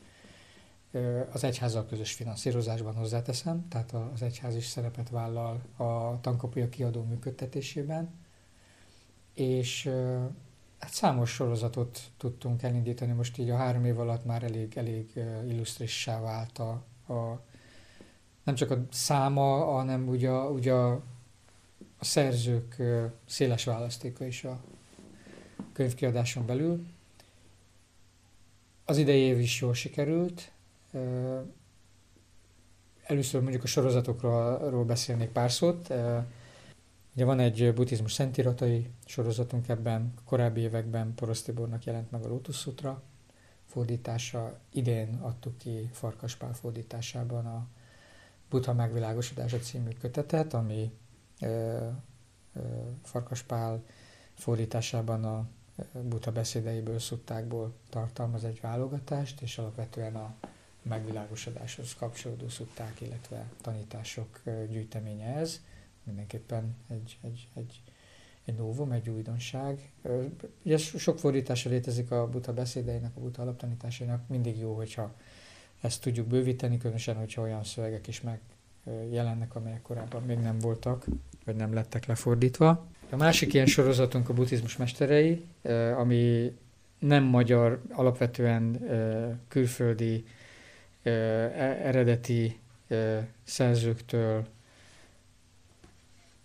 [1.33, 8.15] az egyházzal közös finanszírozásban hozzáteszem, tehát az egyház is szerepet vállal a tankapuja kiadó működtetésében,
[9.35, 9.91] és
[10.79, 15.13] hát számos sorozatot tudtunk elindítani, most így a három év alatt már elég, elég
[15.49, 16.71] illusztrissá vált a,
[17.13, 17.41] a
[18.43, 20.73] nem csak a száma, hanem ugye, ugye
[22.01, 22.77] a, szerzők
[23.27, 24.61] széles választéka is a
[25.73, 26.87] könyvkiadáson belül.
[28.85, 30.53] Az idei év is jól sikerült.
[33.03, 35.93] Először mondjuk a sorozatokról beszélnék pár szót.
[37.15, 42.57] Ugye van egy buddhizmus szentiratai sorozatunk ebben, korábbi években Porosz Tibornak jelent meg a Lotus
[42.57, 43.03] Sutra
[43.67, 47.67] fordítása, idén adtuk ki Farkaspál fordításában a
[48.51, 50.93] Buddha megvilágosodása című kötetet, ami
[53.03, 53.83] Farkaspál
[54.35, 55.47] fordításában a
[55.93, 60.35] Buddha beszédeiből, szuttákból tartalmaz egy válogatást, és alapvetően a
[60.83, 65.61] megvilágosodáshoz kapcsolódó szutták, illetve tanítások gyűjteménye ez.
[66.03, 67.83] Mindenképpen egy, egy, egy,
[68.45, 69.93] egy novum, egy újdonság.
[70.63, 74.29] Ugye sok fordítása létezik a Buddha beszédeinek, a Buddha alaptanításainak.
[74.29, 75.15] Mindig jó, hogyha
[75.81, 78.21] ezt tudjuk bővíteni, különösen, hogyha olyan szövegek is
[78.85, 81.05] megjelennek, amelyek korábban még nem voltak,
[81.45, 82.87] vagy nem lettek lefordítva.
[83.11, 85.45] A másik ilyen sorozatunk a buddhizmus mesterei,
[85.97, 86.53] ami
[86.99, 88.81] nem magyar, alapvetően
[89.49, 90.25] külföldi
[91.03, 92.59] e, eredeti
[93.45, 94.47] szerzőktől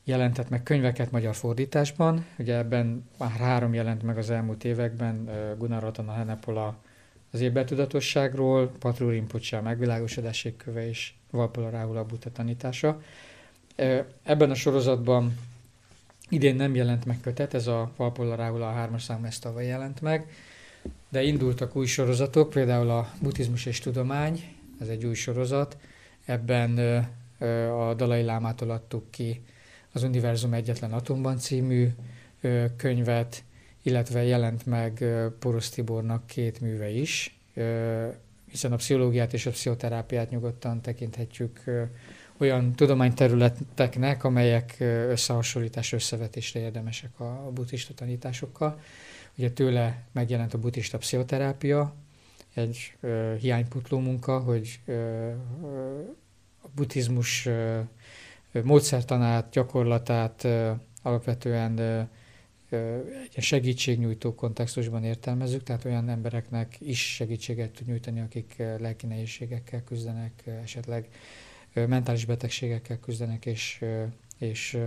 [0.03, 2.25] jelentett meg könyveket magyar fordításban.
[2.37, 6.77] Ugye ebben már három jelent meg az elmúlt években, Gunnar Ratana Henepola
[7.31, 13.01] az ébertudatosságról, Patru Rinpoche a megvilágosodási köve és Valpola Ráhul a Buddha tanítása.
[14.23, 15.37] Ebben a sorozatban
[16.29, 20.01] idén nem jelent meg kötet, ez a Valpola Ráhul a hármas számú ezt tavaly jelent
[20.01, 20.29] meg,
[21.09, 24.43] de indultak új sorozatok, például a Buddhizmus és Tudomány,
[24.79, 25.77] ez egy új sorozat,
[26.25, 26.77] ebben
[27.79, 29.41] a Dalai Lámától adtuk ki
[29.91, 31.89] az Univerzum Egyetlen Atomban című
[32.77, 33.43] könyvet,
[33.81, 35.05] illetve jelent meg
[35.39, 37.39] Porosz Tibornak két műve is,
[38.55, 41.63] hiszen a pszichológiát és a pszichoterápiát nyugodtan tekinthetjük
[42.37, 44.75] olyan tudományterületeknek, amelyek
[45.09, 48.79] összehasonlítás, összevetésre érdemesek a buddhista tanításokkal.
[49.37, 51.95] Ugye tőle megjelent a buddhista pszichoterápia,
[52.53, 55.29] egy ö, hiányputló munka, hogy ö,
[56.61, 57.79] a buddhizmus ö,
[58.63, 62.01] módszertanát, gyakorlatát ö, alapvetően ö,
[63.35, 70.43] egy segítségnyújtó kontextusban értelmezzük, tehát olyan embereknek is segítséget tud nyújtani, akik lelki nehézségekkel küzdenek,
[70.63, 71.07] esetleg
[71.73, 73.85] mentális betegségekkel küzdenek, és,
[74.37, 74.77] és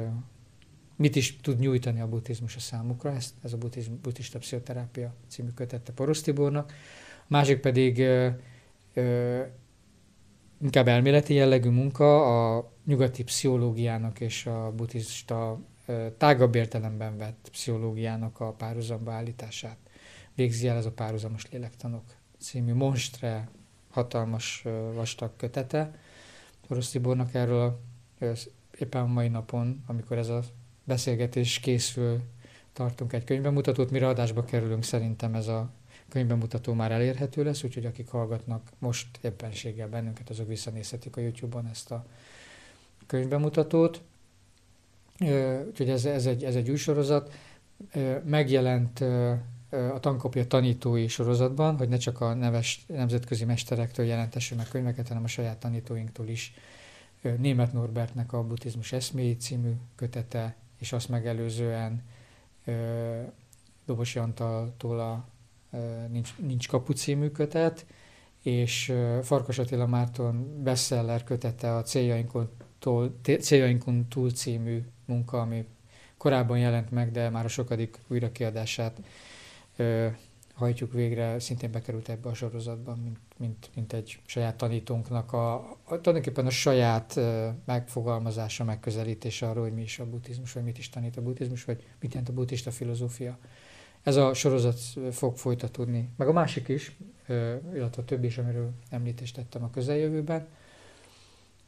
[0.96, 5.48] mit is tud nyújtani a buddhizmus a számukra, ez, ez a buddhizm, buddhista pszichoterápia című
[5.48, 6.72] kötette Porosz Tibornak.
[7.20, 8.28] A másik pedig ö,
[8.94, 9.42] ö,
[10.62, 15.60] inkább elméleti jellegű munka a nyugati pszichológiának és a buddhista
[16.16, 19.76] tágabb értelemben vett pszichológiának a párhuzamba állítását
[20.34, 22.02] végzi el ez a párhuzamos lélektanok
[22.38, 23.48] című monstre
[23.90, 25.98] hatalmas vastag kötete.
[26.68, 27.80] Orosz Tibornak erről
[28.78, 30.42] éppen a mai napon, amikor ez a
[30.84, 32.22] beszélgetés készül,
[32.72, 35.70] tartunk egy könyvbemutatót, mire adásba kerülünk, szerintem ez a
[36.08, 41.90] könyvbemutató már elérhető lesz, úgyhogy akik hallgatnak most éppenséggel bennünket, azok visszanézhetik a YouTube-on ezt
[41.90, 42.06] a
[43.06, 44.02] könyvbemutatót.
[45.66, 47.32] Úgyhogy ez, ez, egy, ez egy új sorozat.
[48.24, 49.00] Megjelent
[49.70, 55.24] a tankopja tanítói sorozatban, hogy ne csak a neves nemzetközi mesterektől jelentessünk meg könyveket, hanem
[55.24, 56.54] a saját tanítóinktól is.
[57.38, 62.02] Német Norbertnek a Buddhizmus eszméi című kötete, és azt megelőzően
[63.86, 65.28] Dobosi Antaltól a
[66.10, 67.86] Nincs, Nincs kapu című kötet,
[68.42, 72.50] és Farkas Attila Márton bestseller kötete a Céljainkon,
[73.40, 75.64] Céljainkon túl című munka, ami
[76.16, 79.00] korábban jelent meg, de már a sokadik újrakiadását
[80.58, 85.76] hajtjuk végre, szintén bekerült ebbe a sorozatban, mint, mint, mint egy saját tanítónknak a, a
[85.84, 90.88] tulajdonképpen a saját uh, megfogalmazása, megközelítése arról, hogy mi is a buddhizmus, vagy mit is
[90.90, 93.38] tanít a buddhizmus, vagy mit jelent a buddhista filozófia.
[94.02, 94.78] Ez a sorozat
[95.10, 96.96] fog folytatódni, meg a másik is,
[97.28, 100.46] uh, illetve a többi is, amiről említést tettem a közeljövőben.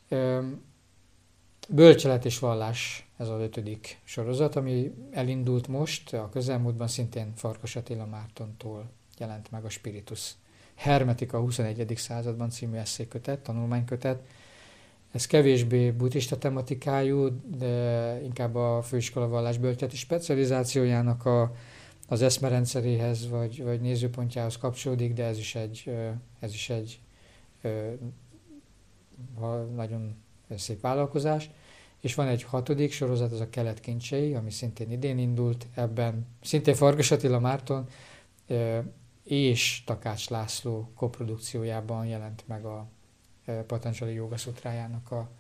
[0.09, 0.63] Um,
[1.73, 8.07] Bölcselet és vallás, ez az ötödik sorozat, ami elindult most, a közelmúltban szintén Farkas Attila
[8.07, 10.35] Mártontól jelent meg a Spiritus
[10.75, 11.93] Hermetika a 21.
[11.97, 14.23] században című eszékötet, tanulmánykötet.
[15.13, 21.53] Ez kevésbé buddhista tematikájú, de inkább a főiskola vallás bölcseti specializációjának a,
[22.09, 25.91] az eszmerendszeréhez vagy, vagy nézőpontjához kapcsolódik, de ez is egy,
[26.41, 27.01] ez is egy
[29.75, 30.15] nagyon
[30.57, 31.51] szép vállalkozás.
[32.01, 36.75] És van egy hatodik sorozat, az a Kelet kincsei, ami szintén idén indult, ebben szintén
[36.75, 37.89] Farkas Attila Márton
[39.25, 42.89] és Takács László koprodukciójában jelent meg a
[43.67, 45.31] Patanjali Joga Szutrájának a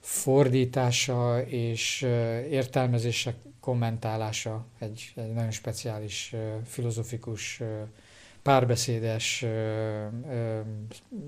[0.00, 2.02] fordítása és
[2.50, 6.34] értelmezések kommentálása egy, egy nagyon speciális,
[6.64, 7.62] filozofikus,
[8.42, 9.44] párbeszédes,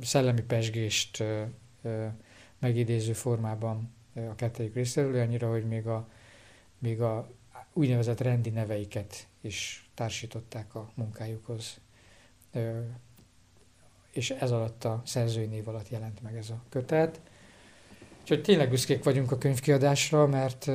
[0.00, 1.24] szellemi pesgést
[2.58, 6.08] megidéző formában a kettőjük részéről, annyira, hogy még a,
[6.78, 7.28] még a
[7.72, 11.80] úgynevezett rendi neveiket is társították a munkájukhoz.
[14.10, 17.20] És ez alatt a szerzői név alatt jelent meg ez a kötet.
[18.20, 20.66] Úgyhogy tényleg büszkék vagyunk a könyvkiadásra, mert,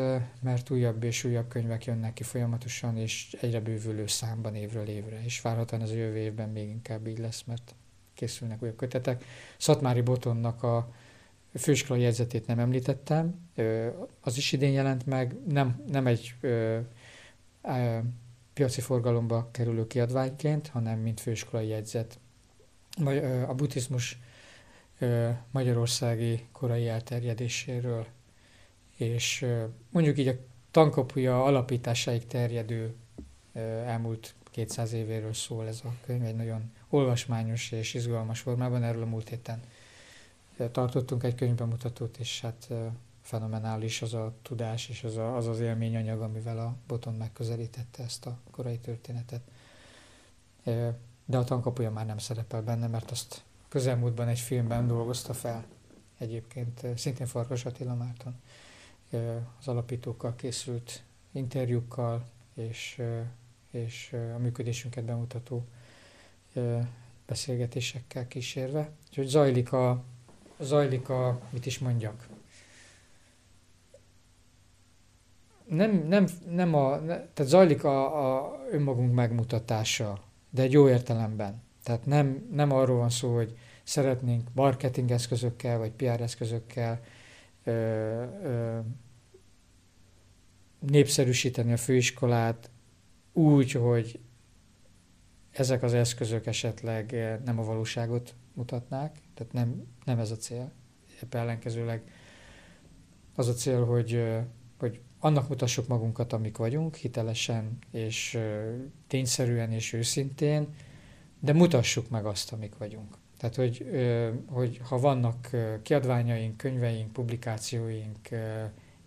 [0.41, 5.41] mert újabb és újabb könyvek jönnek ki folyamatosan, és egyre bővülő számban évről évre, és
[5.41, 7.75] várhatóan ez a jövő évben még inkább így lesz, mert
[8.13, 9.23] készülnek újabb kötetek.
[9.57, 10.93] Szatmári Botonnak a
[11.53, 13.49] főiskolai jegyzetét nem említettem,
[14.21, 16.79] az is idén jelent meg, nem, nem egy ö,
[17.61, 17.97] ö,
[18.53, 22.19] piaci forgalomba kerülő kiadványként, hanem mint főiskolai jegyzet.
[23.47, 24.19] A buddhizmus
[25.51, 28.05] magyarországi korai elterjedéséről,
[28.97, 29.45] és
[29.89, 30.35] mondjuk így a
[30.71, 32.95] tankapuja alapításáig terjedő
[33.85, 39.05] elmúlt 200 évéről szól ez a könyv, egy nagyon olvasmányos és izgalmas formában, erről a
[39.05, 39.59] múlt héten
[40.71, 42.67] tartottunk egy könyvbemutatót, és hát
[43.21, 48.25] fenomenális az a tudás és az a, az, az élményanyag, amivel a Boton megközelítette ezt
[48.25, 49.41] a korai történetet.
[51.25, 55.65] De a tankapuja már nem szerepel benne, mert azt közelmúltban egy filmben dolgozta fel.
[56.17, 58.35] Egyébként szintén Farkas Attila Márton
[59.59, 63.01] az alapítókkal készült interjúkkal és,
[63.71, 65.65] és a működésünket bemutató
[67.25, 68.91] beszélgetésekkel kísérve.
[69.09, 70.03] Úgyhogy zajlik a
[70.61, 72.27] zajlik a, mit is mondjak,
[75.71, 81.61] nem, nem, nem a, tehát zajlik a, a önmagunk megmutatása, de egy jó értelemben.
[81.83, 86.99] Tehát nem, nem arról van szó, hogy szeretnénk marketing eszközökkel, vagy PR eszközökkel
[87.63, 87.71] ö,
[88.43, 88.79] ö,
[90.79, 92.69] népszerűsíteni a főiskolát
[93.33, 94.19] úgy, hogy
[95.51, 97.11] ezek az eszközök esetleg
[97.45, 100.71] nem a valóságot mutatnák, tehát nem, nem ez a cél.
[101.23, 102.01] Épp ellenkezőleg
[103.35, 104.23] az a cél, hogy,
[104.79, 108.39] hogy annak mutassuk magunkat, amik vagyunk, hitelesen és
[109.07, 110.67] tényszerűen és őszintén,
[111.39, 113.17] de mutassuk meg azt, amik vagyunk.
[113.37, 113.85] Tehát, hogy,
[114.47, 115.49] hogy ha vannak
[115.81, 118.29] kiadványaink, könyveink, publikációink,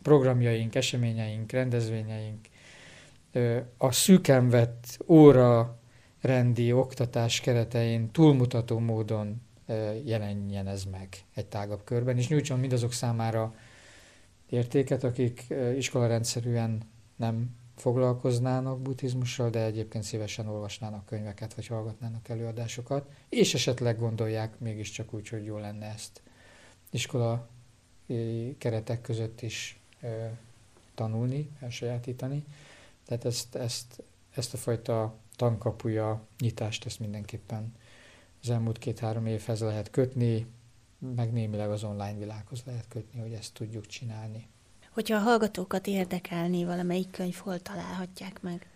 [0.03, 2.47] programjaink, eseményeink, rendezvényeink,
[3.77, 4.69] a szűken
[5.07, 5.79] óra
[6.25, 9.43] rendi oktatás keretein túlmutató módon
[10.05, 13.55] jelenjen ez meg egy tágabb körben, és nyújtson mindazok számára
[14.49, 16.83] értéket, akik iskolarendszerűen
[17.17, 25.15] nem foglalkoznának buddhizmussal, de egyébként szívesen olvasnának könyveket, vagy hallgatnának előadásokat, és esetleg gondolják mégiscsak
[25.15, 26.23] úgy, hogy jó lenne ezt
[26.91, 27.49] iskola
[28.59, 29.81] keretek között is
[30.95, 32.45] tanulni, elsajátítani.
[33.07, 34.03] Tehát ezt, ezt,
[34.35, 37.75] ezt a fajta tankapuja nyitást ezt mindenképpen
[38.43, 40.47] az elmúlt két-három évhez lehet kötni,
[41.17, 44.49] meg némileg az online világhoz lehet kötni, hogy ezt tudjuk csinálni.
[44.91, 48.67] Hogyha a hallgatókat érdekelni, valamelyik könyv hol találhatják meg?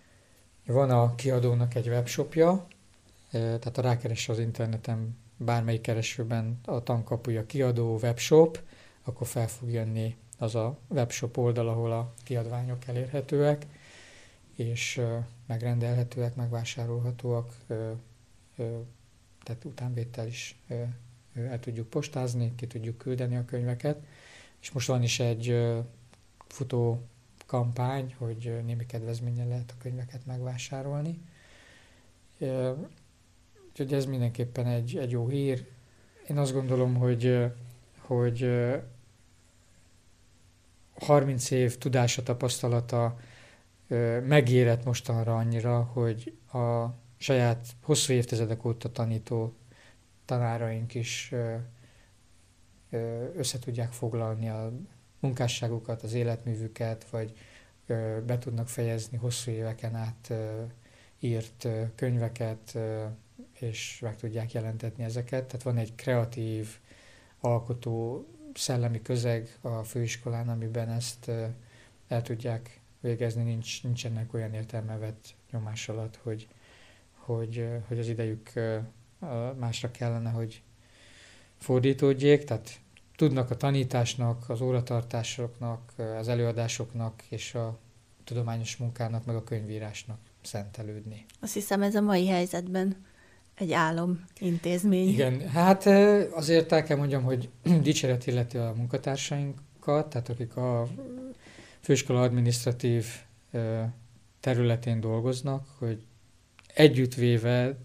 [0.66, 7.46] Van a kiadónak egy webshopja, eh, tehát a rákeres az interneten bármelyik keresőben a tankapuja
[7.46, 8.60] kiadó webshop,
[9.04, 13.66] akkor fel fog jönni az a webshop oldal, ahol a kiadványok elérhetőek,
[14.58, 15.00] és
[15.46, 17.76] megrendelhetőek, megvásárolhatóak, eh,
[19.42, 20.58] tehát utánvétel is
[21.34, 24.06] el tudjuk postázni, ki tudjuk küldeni a könyveket.
[24.60, 25.74] És most van is egy
[26.46, 27.02] futó
[27.46, 31.20] kampány, hogy némi kedvezménye lehet a könyveket megvásárolni.
[33.68, 35.66] Úgyhogy ez mindenképpen egy, egy jó hír.
[36.28, 37.52] Én azt gondolom, hogy,
[37.98, 38.50] hogy
[40.94, 43.18] 30 év tudása, tapasztalata
[44.26, 46.86] megérett mostanra annyira, hogy a
[47.16, 49.52] saját hosszú évtizedek óta tanító
[50.24, 51.34] tanáraink is
[53.36, 54.72] össze tudják foglalni a
[55.20, 57.32] munkásságukat, az életművüket, vagy
[58.26, 60.32] be tudnak fejezni hosszú éveken át
[61.20, 62.78] írt könyveket,
[63.58, 65.44] és meg tudják jelentetni ezeket.
[65.44, 66.78] Tehát van egy kreatív,
[67.40, 71.30] alkotó, szellemi közeg a főiskolán, amiben ezt
[72.08, 76.48] el tudják végezni, nincs, nincsenek olyan értelme vett nyomás alatt, hogy,
[77.12, 78.52] hogy, hogy az idejük
[79.58, 80.62] másra kellene, hogy
[81.56, 82.80] fordítódjék, tehát
[83.16, 87.78] tudnak a tanításnak, az óratartásoknak, az előadásoknak és a
[88.24, 91.24] tudományos munkának, meg a könyvírásnak szentelődni.
[91.40, 93.04] Azt hiszem ez a mai helyzetben
[93.54, 95.08] egy álom intézmény.
[95.08, 95.86] Igen, hát
[96.32, 97.48] azért el kell mondjam, hogy
[97.82, 100.88] dicséret illeti a munkatársainkat, tehát akik a
[101.80, 103.06] főiskola adminisztratív
[104.40, 106.06] területén dolgoznak, hogy
[106.74, 107.76] együttvéve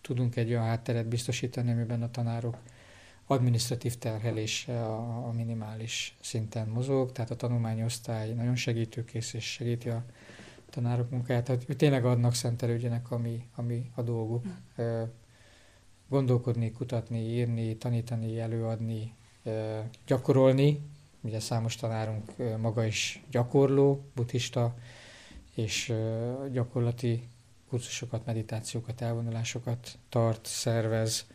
[0.00, 2.56] tudunk egy olyan hátteret biztosítani, amiben a tanárok
[3.26, 10.04] adminisztratív terhelése a, a minimális szinten mozog, tehát a tanulmányosztály nagyon segítőkész és segíti a
[10.70, 14.44] tanárok munkáját, tehát tényleg adnak szentelődjenek, ami, ami a dolguk.
[14.80, 15.02] Mm.
[16.08, 19.14] Gondolkodni, kutatni, írni, tanítani, előadni,
[20.06, 20.80] gyakorolni.
[21.26, 24.74] Ugye számos tanárunk maga is gyakorló, buddhista,
[25.54, 25.92] és
[26.52, 27.28] gyakorlati
[27.68, 31.26] kurzusokat, meditációkat, elvonulásokat tart, szervez.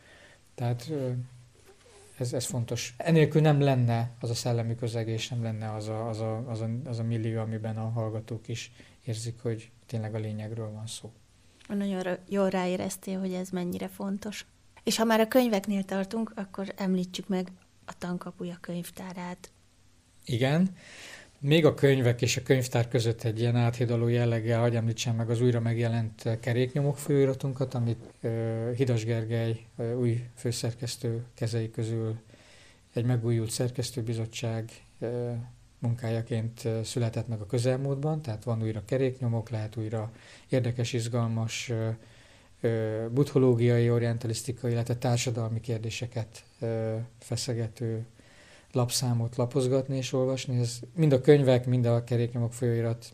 [0.56, 0.92] Tehát
[2.18, 2.94] ez, ez fontos.
[2.98, 6.62] Enélkül nem lenne az a szellemi közeg, és nem lenne az a, az, a, az,
[6.62, 8.72] a, az a millió, amiben a hallgatók is
[9.06, 11.12] érzik, hogy tényleg a lényegről van szó.
[11.68, 14.46] Nagyon jól ráéreztél, hogy ez mennyire fontos.
[14.84, 17.52] És ha már a könyveknél tartunk, akkor említsük meg
[17.86, 19.52] a tankapuja könyvtárát.
[20.26, 20.76] Igen.
[21.40, 25.42] Még a könyvek és a könyvtár között egy ilyen áthidaló jelleggel, hogy említsem meg az
[25.42, 28.14] újra megjelent keréknyomok főiratunkat, amit
[28.76, 29.60] Hidas Gergely
[29.96, 32.20] új főszerkesztő kezei közül
[32.94, 34.72] egy megújult szerkesztőbizottság
[35.80, 40.12] munkájaként született meg a közelmúltban, tehát van újra keréknyomok, lehet újra
[40.50, 41.72] érdekes, izgalmas
[43.10, 46.44] buddhológiai, orientalisztikai, illetve társadalmi kérdéseket
[47.20, 48.06] feszegető
[48.72, 50.60] lapszámot lapozgatni és olvasni.
[50.60, 53.14] Ez mind a könyvek, mind a keréknyomok folyóirat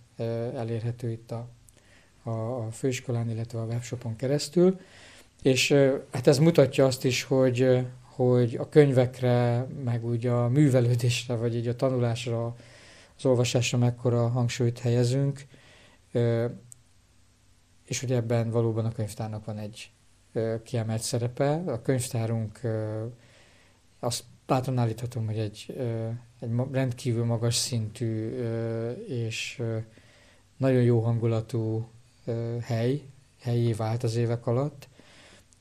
[0.56, 1.48] elérhető itt a,
[2.24, 4.80] a, a főiskolán, illetve a webshopon keresztül.
[5.42, 5.72] És
[6.12, 11.68] hát ez mutatja azt is, hogy, hogy a könyvekre, meg úgy a művelődésre, vagy így
[11.68, 12.56] a tanulásra,
[13.18, 15.46] az olvasásra mekkora hangsúlyt helyezünk,
[17.86, 19.92] és hogy ebben valóban a könyvtárnak van egy
[20.64, 21.64] kiemelt szerepe.
[21.66, 22.60] A könyvtárunk,
[24.00, 25.76] azt bátran állíthatom, hogy egy,
[26.40, 28.30] egy rendkívül magas szintű
[29.08, 29.64] és
[30.58, 31.90] nagyon jó hangulatú
[32.62, 33.02] hely,
[33.40, 34.88] helyé vált az évek alatt.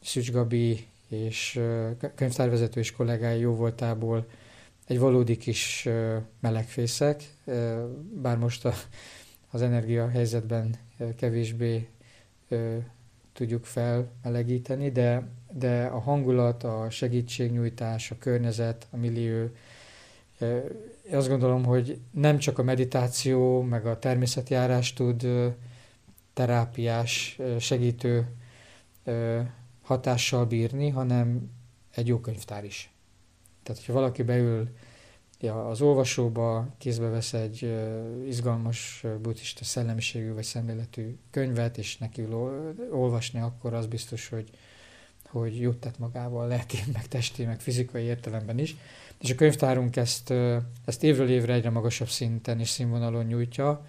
[0.00, 1.60] Szücs Gabi és
[2.14, 4.26] könyvtárvezető és kollégái jó voltából
[4.86, 5.88] egy valódi kis
[6.40, 7.34] melegfészek,
[8.12, 8.74] bár most a,
[9.50, 10.74] az energia helyzetben
[11.16, 11.88] kevésbé
[13.32, 15.28] tudjuk felmelegíteni, de,
[15.58, 19.50] de a hangulat, a segítségnyújtás, a környezet, a millió,
[21.10, 25.26] azt gondolom, hogy nem csak a meditáció, meg a természetjárás tud
[26.32, 28.26] terápiás, segítő
[29.82, 31.50] hatással bírni, hanem
[31.94, 32.90] egy jó könyvtár is.
[33.62, 34.68] Tehát, hogyha valaki beül
[35.70, 37.74] az olvasóba, kézbe vesz egy
[38.26, 42.26] izgalmas buddhista szellemiségű vagy szemléletű könyvet, és neki
[42.90, 44.50] olvasni, akkor az biztos, hogy,
[45.30, 48.76] hogy jót tett magával lelki, meg testi, meg fizikai értelemben is.
[49.18, 50.32] És a könyvtárunk ezt,
[50.84, 53.86] ezt évről évre egyre magasabb szinten és színvonalon nyújtja,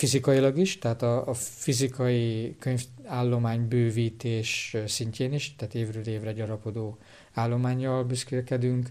[0.00, 6.98] fizikailag is, tehát a, a fizikai könyvállomány bővítés szintjén is, tehát évről évre gyarapodó
[7.32, 8.88] állományjal büszkélkedünk.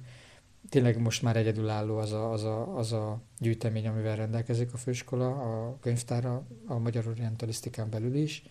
[0.69, 5.29] Tényleg most már egyedülálló az a, az, a, az a gyűjtemény, amivel rendelkezik a főiskola,
[5.29, 8.43] a könyvtára, a magyar orientalisztikán belül is.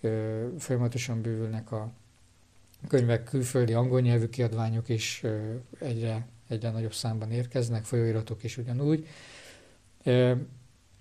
[0.00, 1.92] Ö, folyamatosan bővülnek a
[2.88, 5.22] könyvek, külföldi angol nyelvű kiadványok is
[5.78, 9.06] egyre, egyre nagyobb számban érkeznek, folyóiratok is ugyanúgy.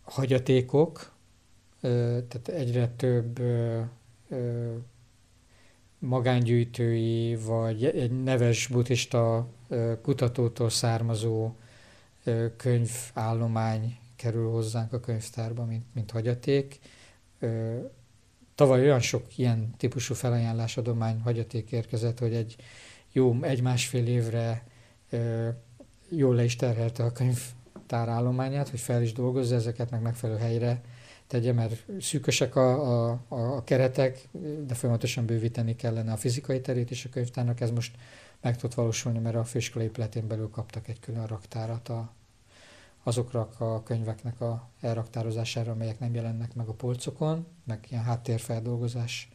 [0.01, 1.11] Hagyatékok,
[1.81, 3.41] tehát egyre több
[5.99, 9.47] magángyűjtői, vagy egy neves buddhista
[10.01, 11.55] kutatótól származó
[12.57, 16.79] könyvállomány kerül hozzánk a könyvtárba, mint, mint hagyaték.
[18.55, 22.55] Tavaly olyan sok ilyen típusú felajánlás adomány hagyaték érkezett, hogy egy
[23.11, 24.63] jó egy-másfél évre
[26.09, 30.81] jól le is terhelte a könyvtár állományát, hogy fel is dolgozza ezeket, meg megfelelő helyre
[31.27, 34.27] tegye, mert szűkösek a, a, a keretek,
[34.67, 37.61] de folyamatosan bővíteni kellene a fizikai terét is a könyvtárnak.
[37.61, 37.95] Ez most
[38.41, 42.11] meg tud valósulni, mert a főiskola épületén belül kaptak egy külön raktárat a,
[43.03, 49.29] azokra a könyveknek a elraktározására, amelyek nem jelennek meg a polcokon, meg ilyen háttérfeldolgozás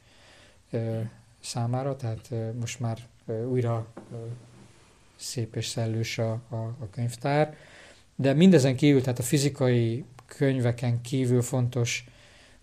[0.71, 1.01] ö,
[1.41, 4.17] számára, tehát ö, most már ö, újra ö,
[5.17, 7.57] szép és szellős a, a, a könyvtár.
[8.17, 12.05] De mindezen kívül, tehát a fizikai könyveken kívül fontos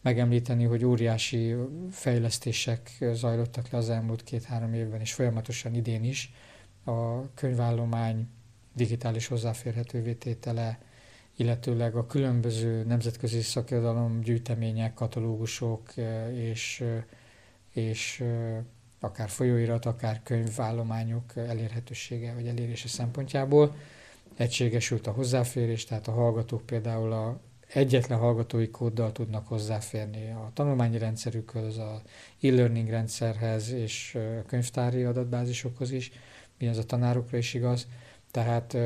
[0.01, 1.55] megemlíteni, hogy óriási
[1.91, 6.33] fejlesztések zajlottak le az elmúlt két-három évben, és folyamatosan idén is.
[6.83, 8.27] A könyvállomány
[8.73, 10.79] digitális hozzáférhetővé tétele,
[11.35, 15.93] illetőleg a különböző nemzetközi szakirodalom gyűjtemények, katalógusok
[16.33, 16.83] és,
[17.73, 18.23] és
[18.99, 23.75] akár folyóirat, akár könyvállományok elérhetősége vagy elérése szempontjából
[24.37, 30.97] egységesült a hozzáférés, tehát a hallgatók például a egyetlen hallgatói kóddal tudnak hozzáférni a tanulmányi
[30.97, 32.01] rendszerükhöz, a
[32.41, 34.17] e-learning rendszerhez és
[34.47, 36.11] könyvtári adatbázisokhoz is,
[36.57, 37.87] mi ez a tanárokra is igaz.
[38.31, 38.77] Tehát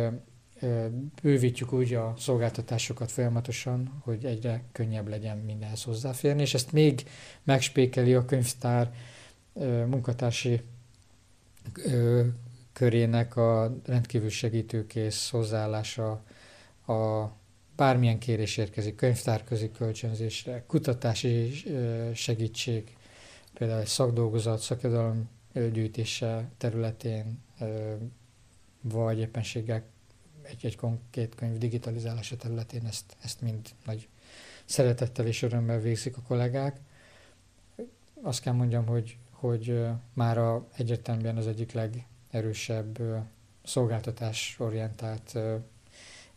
[1.21, 7.03] bővítjük úgy a szolgáltatásokat folyamatosan, hogy egyre könnyebb legyen mindenhez hozzáférni, és ezt még
[7.43, 8.93] megspékeli a könyvtár
[9.85, 10.61] munkatársi
[12.73, 16.23] körének a rendkívül segítőkész hozzáállása
[16.87, 17.25] a
[17.75, 21.51] bármilyen kérés érkezik, könyvtárközi kölcsönzésre, kutatási
[22.13, 22.97] segítség,
[23.53, 27.39] például egy szakdolgozat, szakirodalom gyűjtése területén,
[28.81, 29.83] vagy éppenséggel
[30.49, 34.07] egy, egy konkrét könyv digitalizálása területén ezt, ezt mind nagy
[34.65, 36.79] szeretettel és örömmel végzik a kollégák.
[38.21, 42.99] Azt kell mondjam, hogy, hogy már a, egyértelműen az egyik legerősebb
[43.63, 45.37] szolgáltatás orientált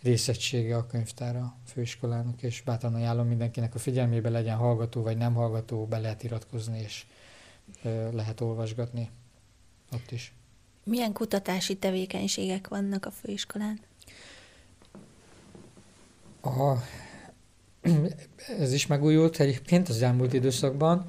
[0.02, 5.34] részegysége a könyvtára a főiskolának, és bátran ajánlom mindenkinek a figyelmébe legyen hallgató vagy nem
[5.34, 7.06] hallgató, be lehet iratkozni, és
[8.12, 9.10] lehet olvasgatni
[9.92, 10.32] ott is.
[10.84, 13.80] Milyen kutatási tevékenységek vannak a főiskolán?
[16.42, 16.74] A,
[18.60, 21.06] ez is megújult egyébként az elmúlt időszakban.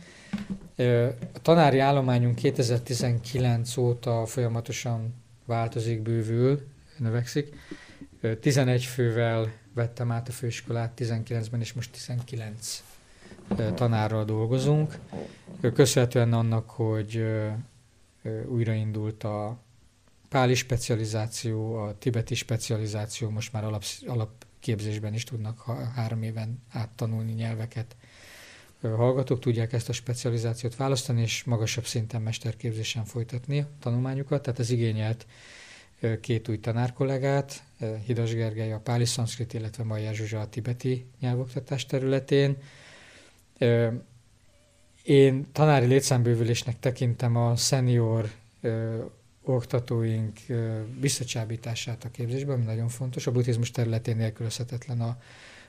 [1.34, 5.14] A tanári állományunk 2019 óta folyamatosan
[5.46, 6.68] változik, bővül,
[6.98, 7.56] növekszik.
[8.40, 12.84] 11 fővel vettem át a főiskolát 19-ben, és most 19
[13.76, 14.98] tanárral dolgozunk.
[15.74, 17.26] Köszönhetően annak, hogy
[18.48, 19.58] újraindult a
[20.30, 23.84] páli specializáció, a tibeti specializáció, most már alap,
[24.68, 25.64] alapképzésben is tudnak
[25.96, 27.96] három éven át tanulni nyelveket.
[28.82, 34.70] Hallgatók tudják ezt a specializációt választani, és magasabb szinten mesterképzésen folytatni a tanulmányukat, tehát ez
[34.70, 35.26] igényelt
[36.22, 37.64] két új tanárkollégát,
[38.06, 42.58] Hidas Gergely a Páli Szanszkrit, illetve Maja Zsuzsa a tibeti nyelvoktatás területén.
[45.04, 48.32] Én tanári létszámbővülésnek tekintem a senior
[49.44, 50.40] oktatóink
[51.00, 53.28] visszacsábítását a képzésben, ami nagyon fontos.
[53.28, 55.18] A buddhizmus területén nélkülözhetetlen a,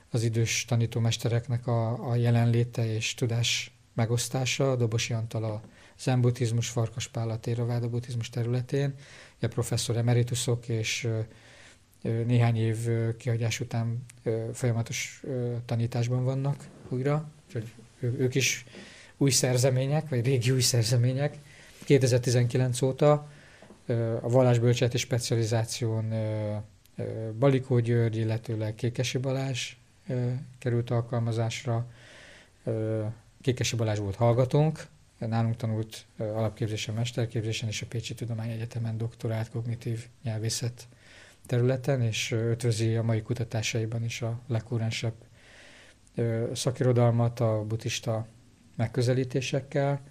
[0.09, 4.75] az idős tanítómestereknek a, a jelenléte és tudás megosztása.
[4.75, 5.61] Dobosi Antal a
[5.99, 8.93] zen buddhizmus, Farkas Pál a Téraváda buddhizmus területén,
[9.41, 11.07] a professzor emeritusok és
[12.01, 12.77] néhány év
[13.17, 14.05] kihagyás után
[14.53, 15.23] folyamatos
[15.65, 18.65] tanításban vannak újra, úgyhogy ők is
[19.17, 21.37] új szerzemények, vagy régi új szerzemények.
[21.83, 23.29] 2019 óta
[24.21, 26.13] a vallásbölcseti specializáción
[27.39, 29.75] Balikó György, illetőleg Kékesi Balázs
[30.59, 31.87] került alkalmazásra.
[33.41, 40.87] Kékesi Balázs volt hallgatónk, nálunk tanult alapképzésen, mesterképzésen és a Pécsi Tudományegyetemen doktorált kognitív nyelvészet
[41.45, 45.13] területen, és ötvözi a mai kutatásaiban is a legkúrensebb
[46.53, 48.27] szakirodalmat a buddhista
[48.75, 50.01] megközelítésekkel.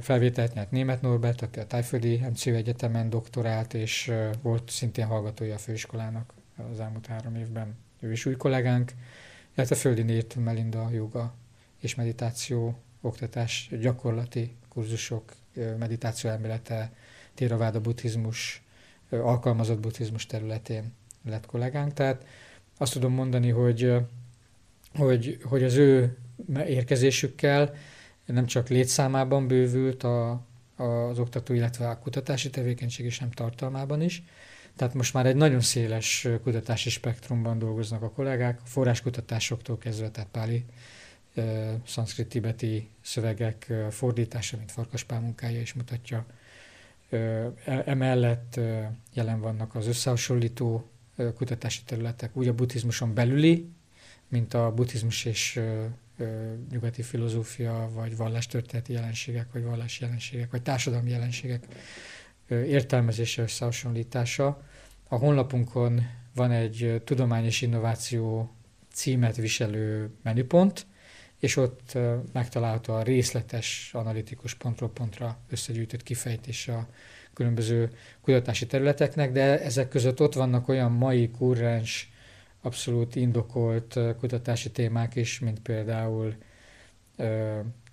[0.00, 4.12] Felvételt nyert Német Norbert, aki a Tájföldi MCU Egyetemen doktorált, és
[4.42, 6.34] volt szintén hallgatója a főiskolának
[6.72, 7.76] az elmúlt három évben.
[8.00, 8.92] Ő is új kollégánk,
[9.54, 11.34] illetve Földi Nért Melinda joga
[11.80, 15.32] és meditáció oktatás, gyakorlati kurzusok,
[15.78, 16.92] meditáció elmélete,
[17.34, 18.62] Theravada buddhizmus,
[19.10, 20.92] alkalmazott buddhizmus területén
[21.24, 21.92] lett kollégánk.
[21.92, 22.26] Tehát
[22.76, 23.92] azt tudom mondani, hogy,
[24.94, 26.16] hogy, hogy az ő
[26.66, 27.74] érkezésükkel
[28.26, 30.46] nem csak létszámában bővült a,
[30.76, 34.22] az oktató, illetve a kutatási tevékenység is, nem tartalmában is.
[34.76, 40.64] Tehát most már egy nagyon széles kutatási spektrumban dolgoznak a kollégák, forráskutatásoktól kezdve, tehát páli
[41.86, 46.26] szanszkrit tibeti szövegek fordítása, mint Farkaspál munkája is mutatja.
[47.10, 48.60] E, emellett
[49.12, 50.88] jelen vannak az összehasonlító
[51.34, 53.68] kutatási területek, úgy a buddhizmuson belüli,
[54.28, 55.60] mint a buddhizmus és
[56.70, 61.66] nyugati filozófia, vagy vallástörténeti jelenségek, vagy vallási jelenségek, vagy társadalmi jelenségek
[62.48, 64.62] értelmezése, összehasonlítása.
[65.08, 66.00] A honlapunkon
[66.34, 68.54] van egy tudományos innováció
[68.92, 70.86] címet viselő menüpont,
[71.38, 71.98] és ott
[72.32, 76.88] megtalálható a részletes, analitikus pontról pontra összegyűjtött kifejtése a
[77.32, 77.90] különböző
[78.20, 82.12] kutatási területeknek, de ezek között ott vannak olyan mai kurrens,
[82.64, 86.34] abszolút indokolt kutatási témák is, mint például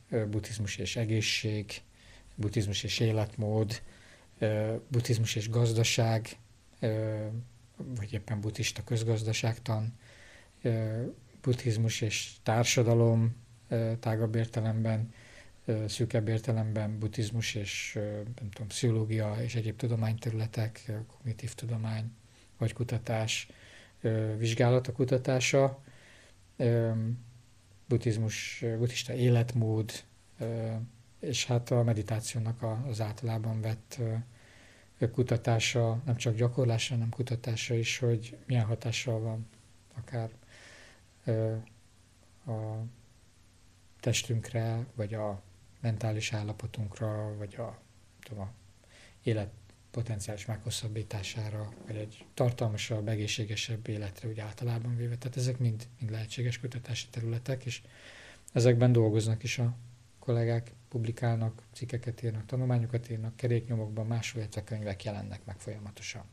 [0.10, 1.82] buddhizmus és egészség,
[2.36, 3.82] buddhizmus és életmód,
[4.88, 6.28] buddhizmus és gazdaság,
[7.76, 9.94] vagy éppen buddhista közgazdaságtan,
[11.42, 13.36] buddhizmus és társadalom
[14.00, 15.14] tágabb értelemben,
[15.88, 18.00] szűkebb értelemben buddhizmus és
[18.36, 22.12] nem tudom, pszichológia és egyéb tudományterületek, kognitív tudomány
[22.58, 23.48] vagy kutatás,
[24.38, 25.84] vizsgálata, kutatása,
[27.88, 29.92] buddhizmus, buddhista életmód,
[31.20, 34.00] és hát a meditációnak az általában vett
[35.12, 39.48] kutatása, nem csak gyakorlása, hanem kutatása is, hogy milyen hatással van
[39.98, 40.30] akár
[42.46, 42.84] a
[44.00, 45.42] testünkre, vagy a
[45.82, 47.78] mentális állapotunkra, vagy a,
[48.24, 48.52] tudom, a
[49.24, 49.50] élet
[49.92, 55.18] potenciális meghosszabbítására, vagy egy tartalmasabb, egészségesebb életre úgy általában véve.
[55.18, 57.82] Tehát ezek mind, mind lehetséges kutatási területek, és
[58.54, 59.76] ezekben dolgoznak is a
[60.20, 66.24] kollégák, publikálnak, cikkeket írnak, tanulmányokat írnak, keréknyomokban, máshol, illetve könyvek jelennek meg folyamatosan.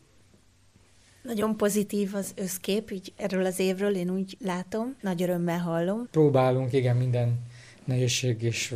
[1.23, 6.09] Nagyon pozitív az összkép, így erről az évről én úgy látom, nagy örömmel hallom.
[6.11, 7.41] Próbálunk, igen, minden
[7.85, 8.75] nehézség és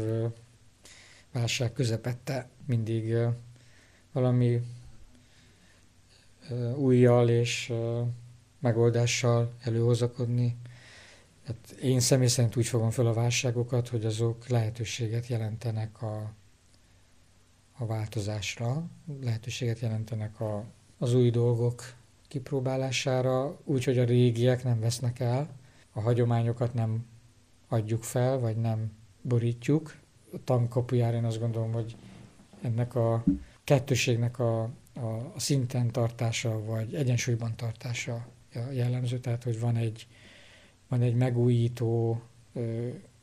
[1.32, 3.14] válság közepette mindig
[4.12, 4.60] valami
[6.76, 7.72] újjal és
[8.58, 10.56] megoldással előhozakodni.
[11.46, 16.32] Hát én személy szerint úgy fogom fel a válságokat, hogy azok lehetőséget jelentenek a,
[17.78, 18.84] a változásra,
[19.22, 20.64] lehetőséget jelentenek a,
[20.98, 21.94] az új dolgok
[22.28, 25.48] kipróbálására, úgy, hogy a régiek nem vesznek el,
[25.92, 27.06] a hagyományokat nem
[27.68, 28.92] adjuk fel, vagy nem
[29.22, 29.96] borítjuk.
[30.32, 31.96] A tankapujára én azt gondolom, hogy
[32.60, 33.24] ennek a
[33.64, 34.62] kettőségnek a,
[34.94, 38.26] a, a szinten tartása, vagy egyensúlyban tartása
[38.72, 40.06] jellemző, tehát hogy van egy,
[40.88, 42.20] van egy megújító,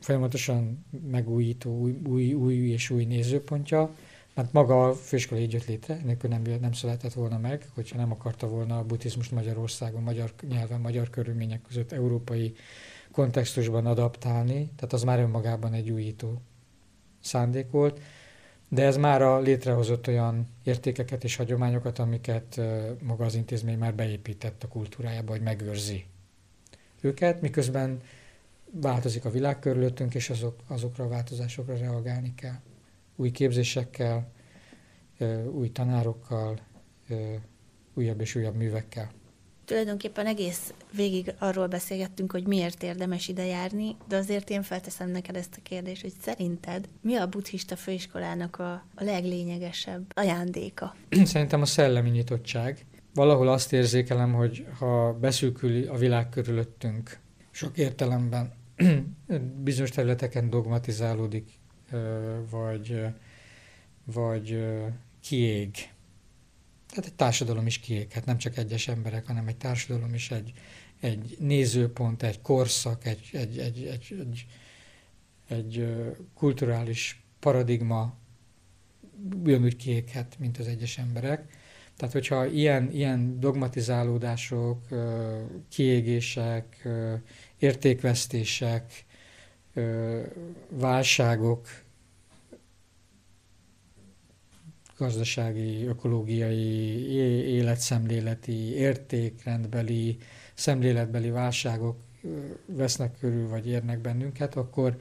[0.00, 3.94] folyamatosan megújító új, új, új és új nézőpontja,
[4.34, 8.12] mert maga a főiskola így jött létre, nélkül nem, nem született volna meg, hogyha nem
[8.12, 12.54] akarta volna a buddhizmust Magyarországon, magyar nyelven, magyar körülmények között európai
[13.12, 16.40] kontextusban adaptálni, tehát az már önmagában egy újító
[17.20, 18.00] szándék volt
[18.72, 22.60] de ez már a létrehozott olyan értékeket és hagyományokat, amiket
[23.02, 26.04] maga az intézmény már beépített a kultúrájába, hogy megőrzi
[27.00, 28.00] őket, miközben
[28.70, 32.60] változik a világ körülöttünk, és azok, azokra a változásokra reagálni kell.
[33.16, 34.32] Új képzésekkel,
[35.52, 36.58] új tanárokkal,
[37.94, 39.10] újabb és újabb művekkel
[39.70, 45.36] tulajdonképpen egész végig arról beszélgettünk, hogy miért érdemes ide járni, de azért én felteszem neked
[45.36, 50.94] ezt a kérdést, hogy szerinted mi a buddhista főiskolának a, a leglényegesebb ajándéka?
[51.24, 52.86] Szerintem a szellemi nyitottság.
[53.14, 57.18] Valahol azt érzékelem, hogy ha beszűkül a világ körülöttünk,
[57.50, 58.52] sok értelemben
[59.64, 61.58] bizonyos területeken dogmatizálódik,
[62.50, 63.04] vagy,
[64.04, 64.64] vagy
[65.20, 65.70] kiég
[66.90, 70.52] tehát egy társadalom is kiéghet, nem csak egyes emberek, hanem egy társadalom is egy,
[71.00, 74.46] egy nézőpont, egy korszak, egy, egy, egy, egy, egy,
[75.48, 75.96] egy
[76.34, 78.14] kulturális paradigma
[79.42, 81.58] ugyanúgy kiéghet, mint az egyes emberek.
[81.96, 84.86] Tehát, hogyha ilyen, ilyen dogmatizálódások,
[85.68, 86.88] kiégések,
[87.58, 89.04] értékvesztések,
[90.68, 91.68] válságok
[95.00, 97.08] gazdasági, ökológiai,
[97.46, 100.18] életszemléleti, értékrendbeli,
[100.54, 101.96] szemléletbeli válságok
[102.66, 105.00] vesznek körül, vagy érnek bennünket, akkor,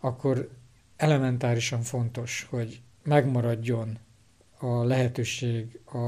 [0.00, 0.50] akkor
[0.96, 3.98] elementárisan fontos, hogy megmaradjon
[4.58, 5.98] a lehetőség a,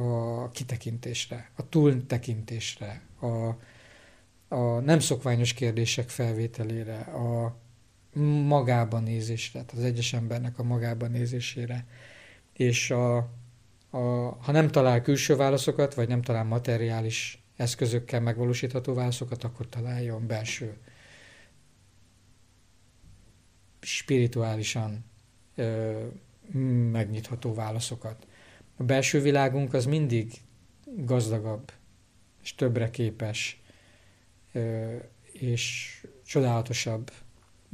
[0.00, 3.26] a kitekintésre, a túltekintésre, a,
[4.54, 7.56] a nem szokványos kérdések felvételére, a,
[8.46, 11.86] magában nézésre, tehát az egyes embernek a magában nézésére.
[12.52, 13.16] És a,
[13.90, 13.98] a,
[14.40, 20.76] ha nem talál külső válaszokat, vagy nem talál materiális eszközökkel megvalósítható válaszokat, akkor találjon belső
[23.80, 25.04] spirituálisan
[25.54, 26.00] ö,
[26.90, 28.26] megnyitható válaszokat.
[28.76, 30.32] A belső világunk az mindig
[30.84, 31.72] gazdagabb,
[32.42, 33.62] és többre képes,
[34.52, 34.96] ö,
[35.32, 35.90] és
[36.24, 37.10] csodálatosabb,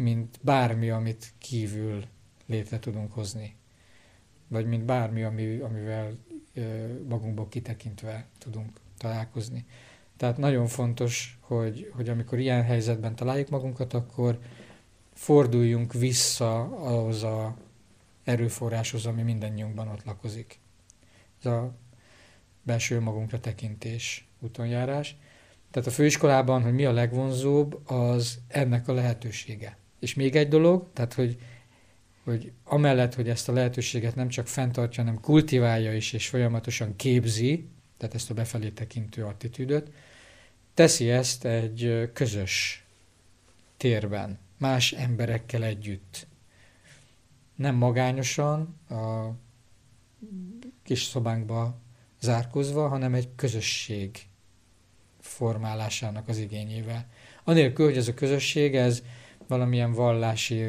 [0.02, 2.04] mint bármi, amit kívül
[2.46, 3.56] létre tudunk hozni.
[4.48, 6.18] Vagy mint bármi, ami, amivel
[7.08, 9.66] magunkból kitekintve tudunk találkozni.
[10.16, 14.38] Tehát nagyon fontos, hogy, hogy amikor ilyen helyzetben találjuk magunkat, akkor
[15.14, 17.56] forduljunk vissza ahhoz a
[18.24, 20.58] erőforráshoz, ami mindannyiunkban ott lakozik.
[21.38, 21.74] Ez a
[22.62, 25.16] belső magunkra tekintés, útonjárás.
[25.70, 29.76] Tehát a főiskolában, hogy mi a legvonzóbb, az ennek a lehetősége.
[30.02, 31.38] És még egy dolog, tehát hogy,
[32.24, 37.68] hogy amellett, hogy ezt a lehetőséget nem csak fenntartja, hanem kultiválja is, és folyamatosan képzi,
[37.96, 39.90] tehát ezt a befelé tekintő attitűdöt,
[40.74, 42.84] teszi ezt egy közös
[43.76, 46.26] térben, más emberekkel együtt.
[47.54, 49.30] Nem magányosan, a
[50.82, 51.78] kis szobánkba
[52.20, 54.26] zárkozva, hanem egy közösség
[55.20, 57.06] formálásának az igényével.
[57.44, 59.02] Anélkül, hogy ez a közösség, ez
[59.46, 60.62] valamilyen vallási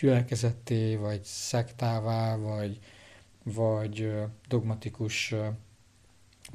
[0.00, 2.78] gyülekezetté, vagy szektává, vagy,
[3.42, 4.12] vagy
[4.48, 5.34] dogmatikus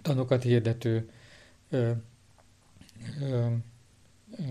[0.01, 1.09] tanokat hirdető
[1.69, 1.91] ö,
[3.21, 3.47] ö,
[4.37, 4.43] ö,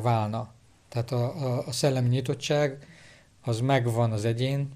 [0.00, 0.54] válna.
[0.88, 2.86] Tehát a, a, a szellemi nyitottság
[3.40, 4.70] az megvan az egyén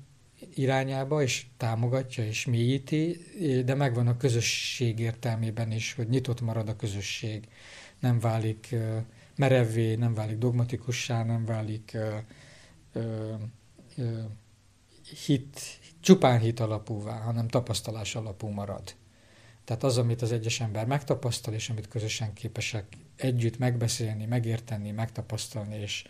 [0.55, 3.19] irányába, és támogatja, és mélyíti,
[3.65, 7.49] de megvan a közösség értelmében is, hogy nyitott marad a közösség.
[8.03, 8.75] Nem válik
[9.37, 11.97] merevvé, nem válik dogmatikussá, nem válik
[15.27, 15.61] hit,
[16.01, 18.95] csupán hit alapúvá, hanem tapasztalás alapú marad.
[19.65, 25.77] Tehát az, amit az egyes ember megtapasztal, és amit közösen képesek együtt megbeszélni, megérteni, megtapasztalni
[25.77, 26.05] és,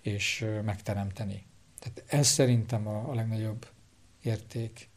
[0.00, 1.46] és megteremteni.
[1.78, 3.66] Tehát ez szerintem a, a legnagyobb
[4.22, 4.88] érték.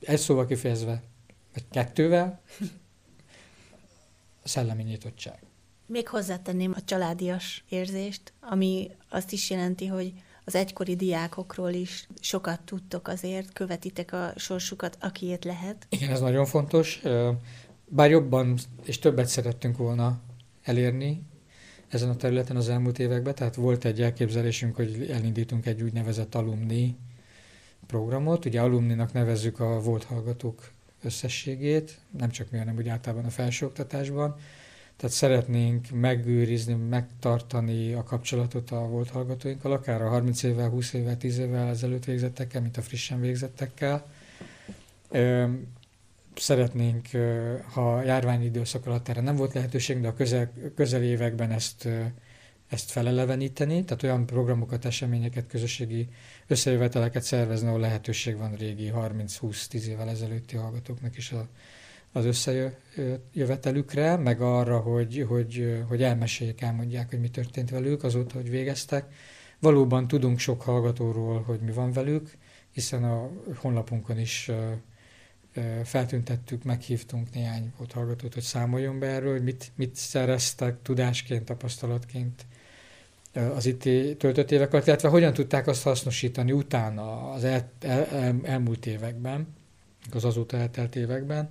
[0.00, 1.02] Egy szóval kifejezve,
[1.52, 2.40] vagy kettővel,
[4.44, 5.38] szellemi nyitottság.
[5.86, 10.12] Még hozzátenném a családias érzést, ami azt is jelenti, hogy
[10.44, 15.86] az egykori diákokról is sokat tudtok azért, követitek a sorsukat, akiért lehet.
[15.88, 17.00] Igen, ez nagyon fontos.
[17.86, 20.20] Bár jobban és többet szerettünk volna
[20.62, 21.22] elérni
[21.88, 26.96] ezen a területen az elmúlt években, tehát volt egy elképzelésünk, hogy elindítunk egy úgynevezett alumni
[27.86, 28.44] programot.
[28.44, 30.70] Ugye alumninak nevezzük a volt hallgatók
[31.04, 34.36] összességét, nem csak mi, hanem úgy általában a felsőoktatásban.
[34.96, 41.16] Tehát szeretnénk megőrizni, megtartani a kapcsolatot a volt hallgatóinkkal, akár a 30 évvel, 20 évvel,
[41.16, 44.06] 10 évvel ezelőtt végzettekkel, mint a frissen végzettekkel.
[46.34, 47.08] Szeretnénk,
[47.72, 51.88] ha járványi időszak alatt erre nem volt lehetőség, de a közel, közel években ezt,
[52.70, 56.08] ezt feleleveníteni, tehát olyan programokat, eseményeket, közösségi
[56.46, 61.48] összejöveteleket szervezni, ahol lehetőség van régi 30-20-10 évvel ezelőtti hallgatóknak is a
[62.12, 68.50] az összejövetelükre, meg arra, hogy, hogy, hogy elmeséljék, elmondják, hogy mi történt velük azóta, hogy
[68.50, 69.14] végeztek.
[69.58, 72.36] Valóban tudunk sok hallgatóról, hogy mi van velük,
[72.70, 74.50] hiszen a honlapunkon is
[75.84, 82.46] feltüntettük, meghívtunk néhány ott hallgatót, hogy számoljon be erről, hogy mit, mit szereztek tudásként, tapasztalatként
[83.32, 83.82] az itt
[84.18, 89.54] töltött évek alatt, illetve hogyan tudták azt hasznosítani utána az el, el, el, elmúlt években,
[90.12, 91.50] az azóta eltelt években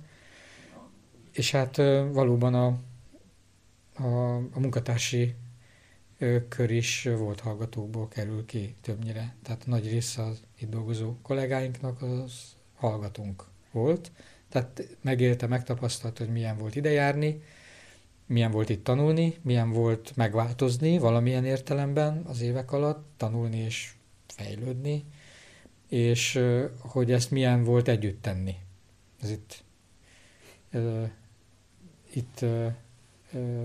[1.32, 1.76] és hát
[2.12, 2.66] valóban a,
[4.02, 5.34] a, a munkatársi
[6.48, 9.34] kör is volt hallgatókból kerül ki többnyire.
[9.42, 14.12] Tehát nagy része az itt dolgozó kollégáinknak az hallgatónk volt.
[14.48, 17.42] Tehát megélte, megtapasztalta, hogy milyen volt ide járni,
[18.30, 23.92] milyen volt itt tanulni, milyen volt megváltozni valamilyen értelemben az évek alatt, tanulni és
[24.26, 25.04] fejlődni,
[25.88, 26.40] és
[26.78, 28.54] hogy ezt milyen volt együtt tenni.
[29.20, 29.64] Ez itt
[32.12, 32.44] itt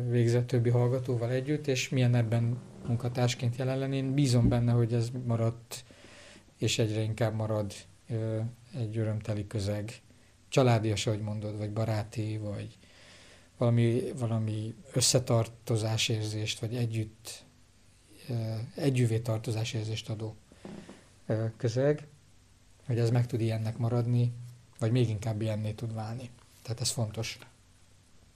[0.10, 2.58] végzett többi hallgatóval együtt, és milyen ebben
[2.88, 3.98] munkatársként jelen lenni.
[3.98, 5.84] Én bízom benne, hogy ez maradt,
[6.58, 7.74] és egyre inkább marad
[8.78, 10.02] egy örömteli közeg.
[10.50, 12.78] Családias, ahogy mondod, vagy baráti, vagy
[13.58, 17.44] valami, valami összetartozás érzést, vagy együtt,
[18.76, 20.36] együvé tartozás érzést adó
[21.58, 22.08] közeg,
[22.86, 24.34] hogy ez meg tud ilyennek maradni,
[24.80, 26.30] vagy még inkább ilyenné tud válni.
[26.62, 27.40] Tehát ez fontos.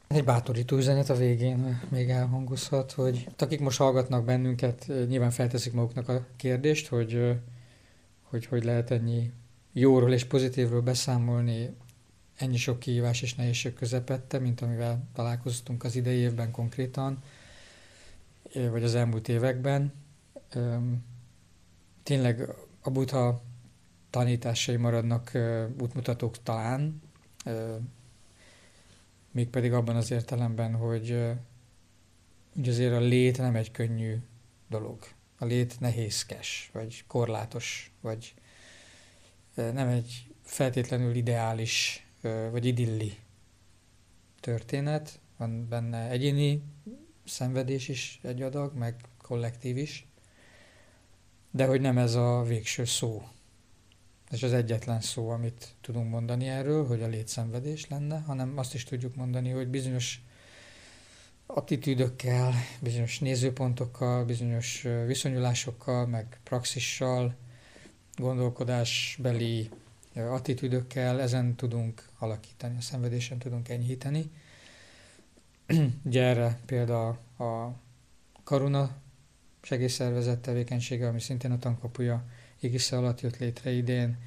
[0.08, 6.10] Egy bátorító üzenet a végén még elhangozhat, hogy akik most hallgatnak bennünket, nyilván felteszik maguknak
[6.10, 7.40] a kérdést, hogy
[8.30, 9.32] hogy, hogy lehet ennyi
[9.74, 11.76] jóról és pozitívról beszámolni
[12.40, 17.24] ennyi sok kihívás és nehézség közepette, mint amivel találkoztunk az idei évben konkrétan.
[18.54, 19.94] vagy az elmúlt években.
[22.04, 22.50] Tényleg
[22.82, 23.42] a buddha
[24.10, 25.32] tanításai maradnak
[25.82, 27.02] útmutatók talán,
[29.32, 31.26] mégpedig abban az értelemben, hogy,
[32.54, 34.16] hogy azért a lét nem egy könnyű
[34.70, 35.08] dolog.
[35.38, 38.34] A lét nehézkes, vagy korlátos, vagy
[39.54, 43.18] nem egy feltétlenül ideális, vagy idilli
[44.40, 45.20] történet.
[45.38, 46.64] Van benne egyéni
[47.26, 50.08] szenvedés is egy adag, meg kollektív is,
[51.52, 53.24] de hogy nem ez a végső szó.
[54.30, 58.84] Ez az egyetlen szó, amit tudunk mondani erről, hogy a létszenvedés lenne, hanem azt is
[58.84, 60.22] tudjuk mondani, hogy bizonyos
[61.46, 67.36] attitűdökkel, bizonyos nézőpontokkal, bizonyos viszonyulásokkal, meg praxissal,
[68.16, 69.70] gondolkodásbeli
[70.16, 74.32] attitűdökkel ezen tudunk alakítani, a szenvedésen tudunk enyhíteni.
[76.06, 77.74] Ugye erre például a
[78.44, 78.98] Karuna
[79.62, 82.26] segélyszervezet tevékenysége, ami szintén a tankapuja
[82.60, 84.18] égisze alatt jött létre idén,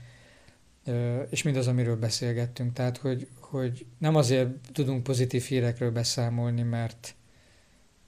[1.30, 2.72] és mindaz, amiről beszélgettünk.
[2.72, 7.14] Tehát, hogy, hogy nem azért tudunk pozitív hírekről beszámolni, mert,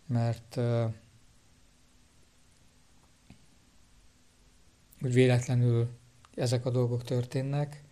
[0.06, 0.58] mert
[5.00, 5.88] hogy véletlenül
[6.34, 7.83] ezek a dolgok történnek,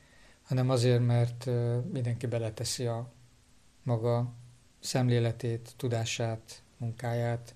[0.53, 1.50] hanem azért, mert
[1.92, 3.12] mindenki beleteszi a
[3.82, 4.32] maga
[4.80, 7.55] szemléletét, tudását, munkáját,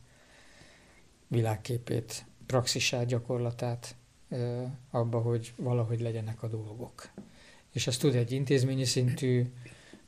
[1.28, 3.96] világképét, praxisát, gyakorlatát
[4.90, 7.10] abba, hogy valahogy legyenek a dolgok.
[7.72, 9.52] És ez tud egy intézményi szintű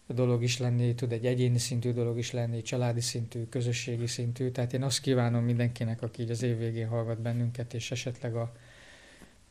[0.07, 4.51] dolog is lenni, tud egy egyéni szintű dolog is lenni, családi szintű, közösségi szintű.
[4.51, 8.53] Tehát én azt kívánom mindenkinek, aki így az év végén hallgat bennünket, és esetleg a,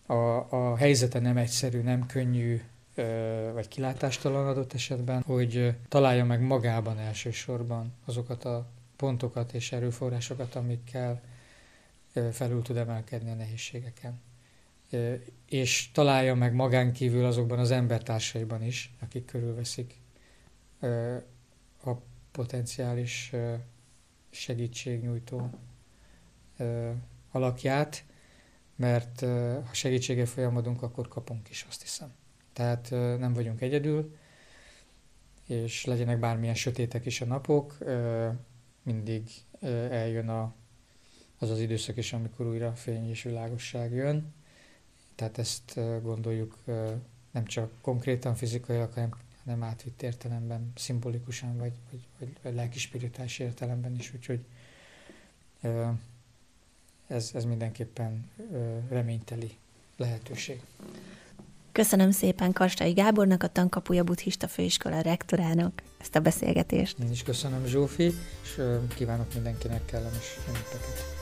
[0.06, 2.62] a, a helyzete nem egyszerű, nem könnyű,
[3.54, 11.22] vagy kilátástalan adott esetben, hogy találja meg magában elsősorban azokat a pontokat és erőforrásokat, amikkel
[12.32, 14.22] felül tud emelkedni a nehézségeken.
[15.46, 19.96] És találja meg magán kívül azokban az embertársaiban is, akik körülveszik
[21.84, 21.92] a
[22.32, 23.32] potenciális
[24.30, 25.50] segítségnyújtó
[27.32, 28.04] alakját,
[28.76, 29.20] mert
[29.66, 32.14] ha segítsége folyamodunk, akkor kapunk is, azt hiszem.
[32.58, 32.90] Tehát
[33.20, 34.16] nem vagyunk egyedül,
[35.46, 37.78] és legyenek bármilyen sötétek is a napok,
[38.84, 39.30] mindig
[39.90, 40.54] eljön a,
[41.38, 44.34] az az időszak is, amikor újra fény és világosság jön.
[45.16, 46.58] Tehát ezt gondoljuk
[47.32, 49.10] nem csak konkrétan fizikailag, hanem,
[49.44, 54.14] hanem átvitt értelemben, szimbolikusan, vagy, vagy, vagy, vagy lelkispiritási értelemben is.
[54.14, 54.46] Úgyhogy
[57.08, 58.30] ez, ez mindenképpen
[58.90, 59.58] reményteli
[59.98, 60.62] lehetőség.
[61.78, 67.00] Köszönöm szépen Karstai Gábornak, a Tankapuja Buddhista Főiskola rektorának ezt a beszélgetést.
[67.00, 68.14] Én is köszönöm Zsófi,
[68.44, 68.62] és
[68.96, 71.17] kívánok mindenkinek kellemes ünnepeket.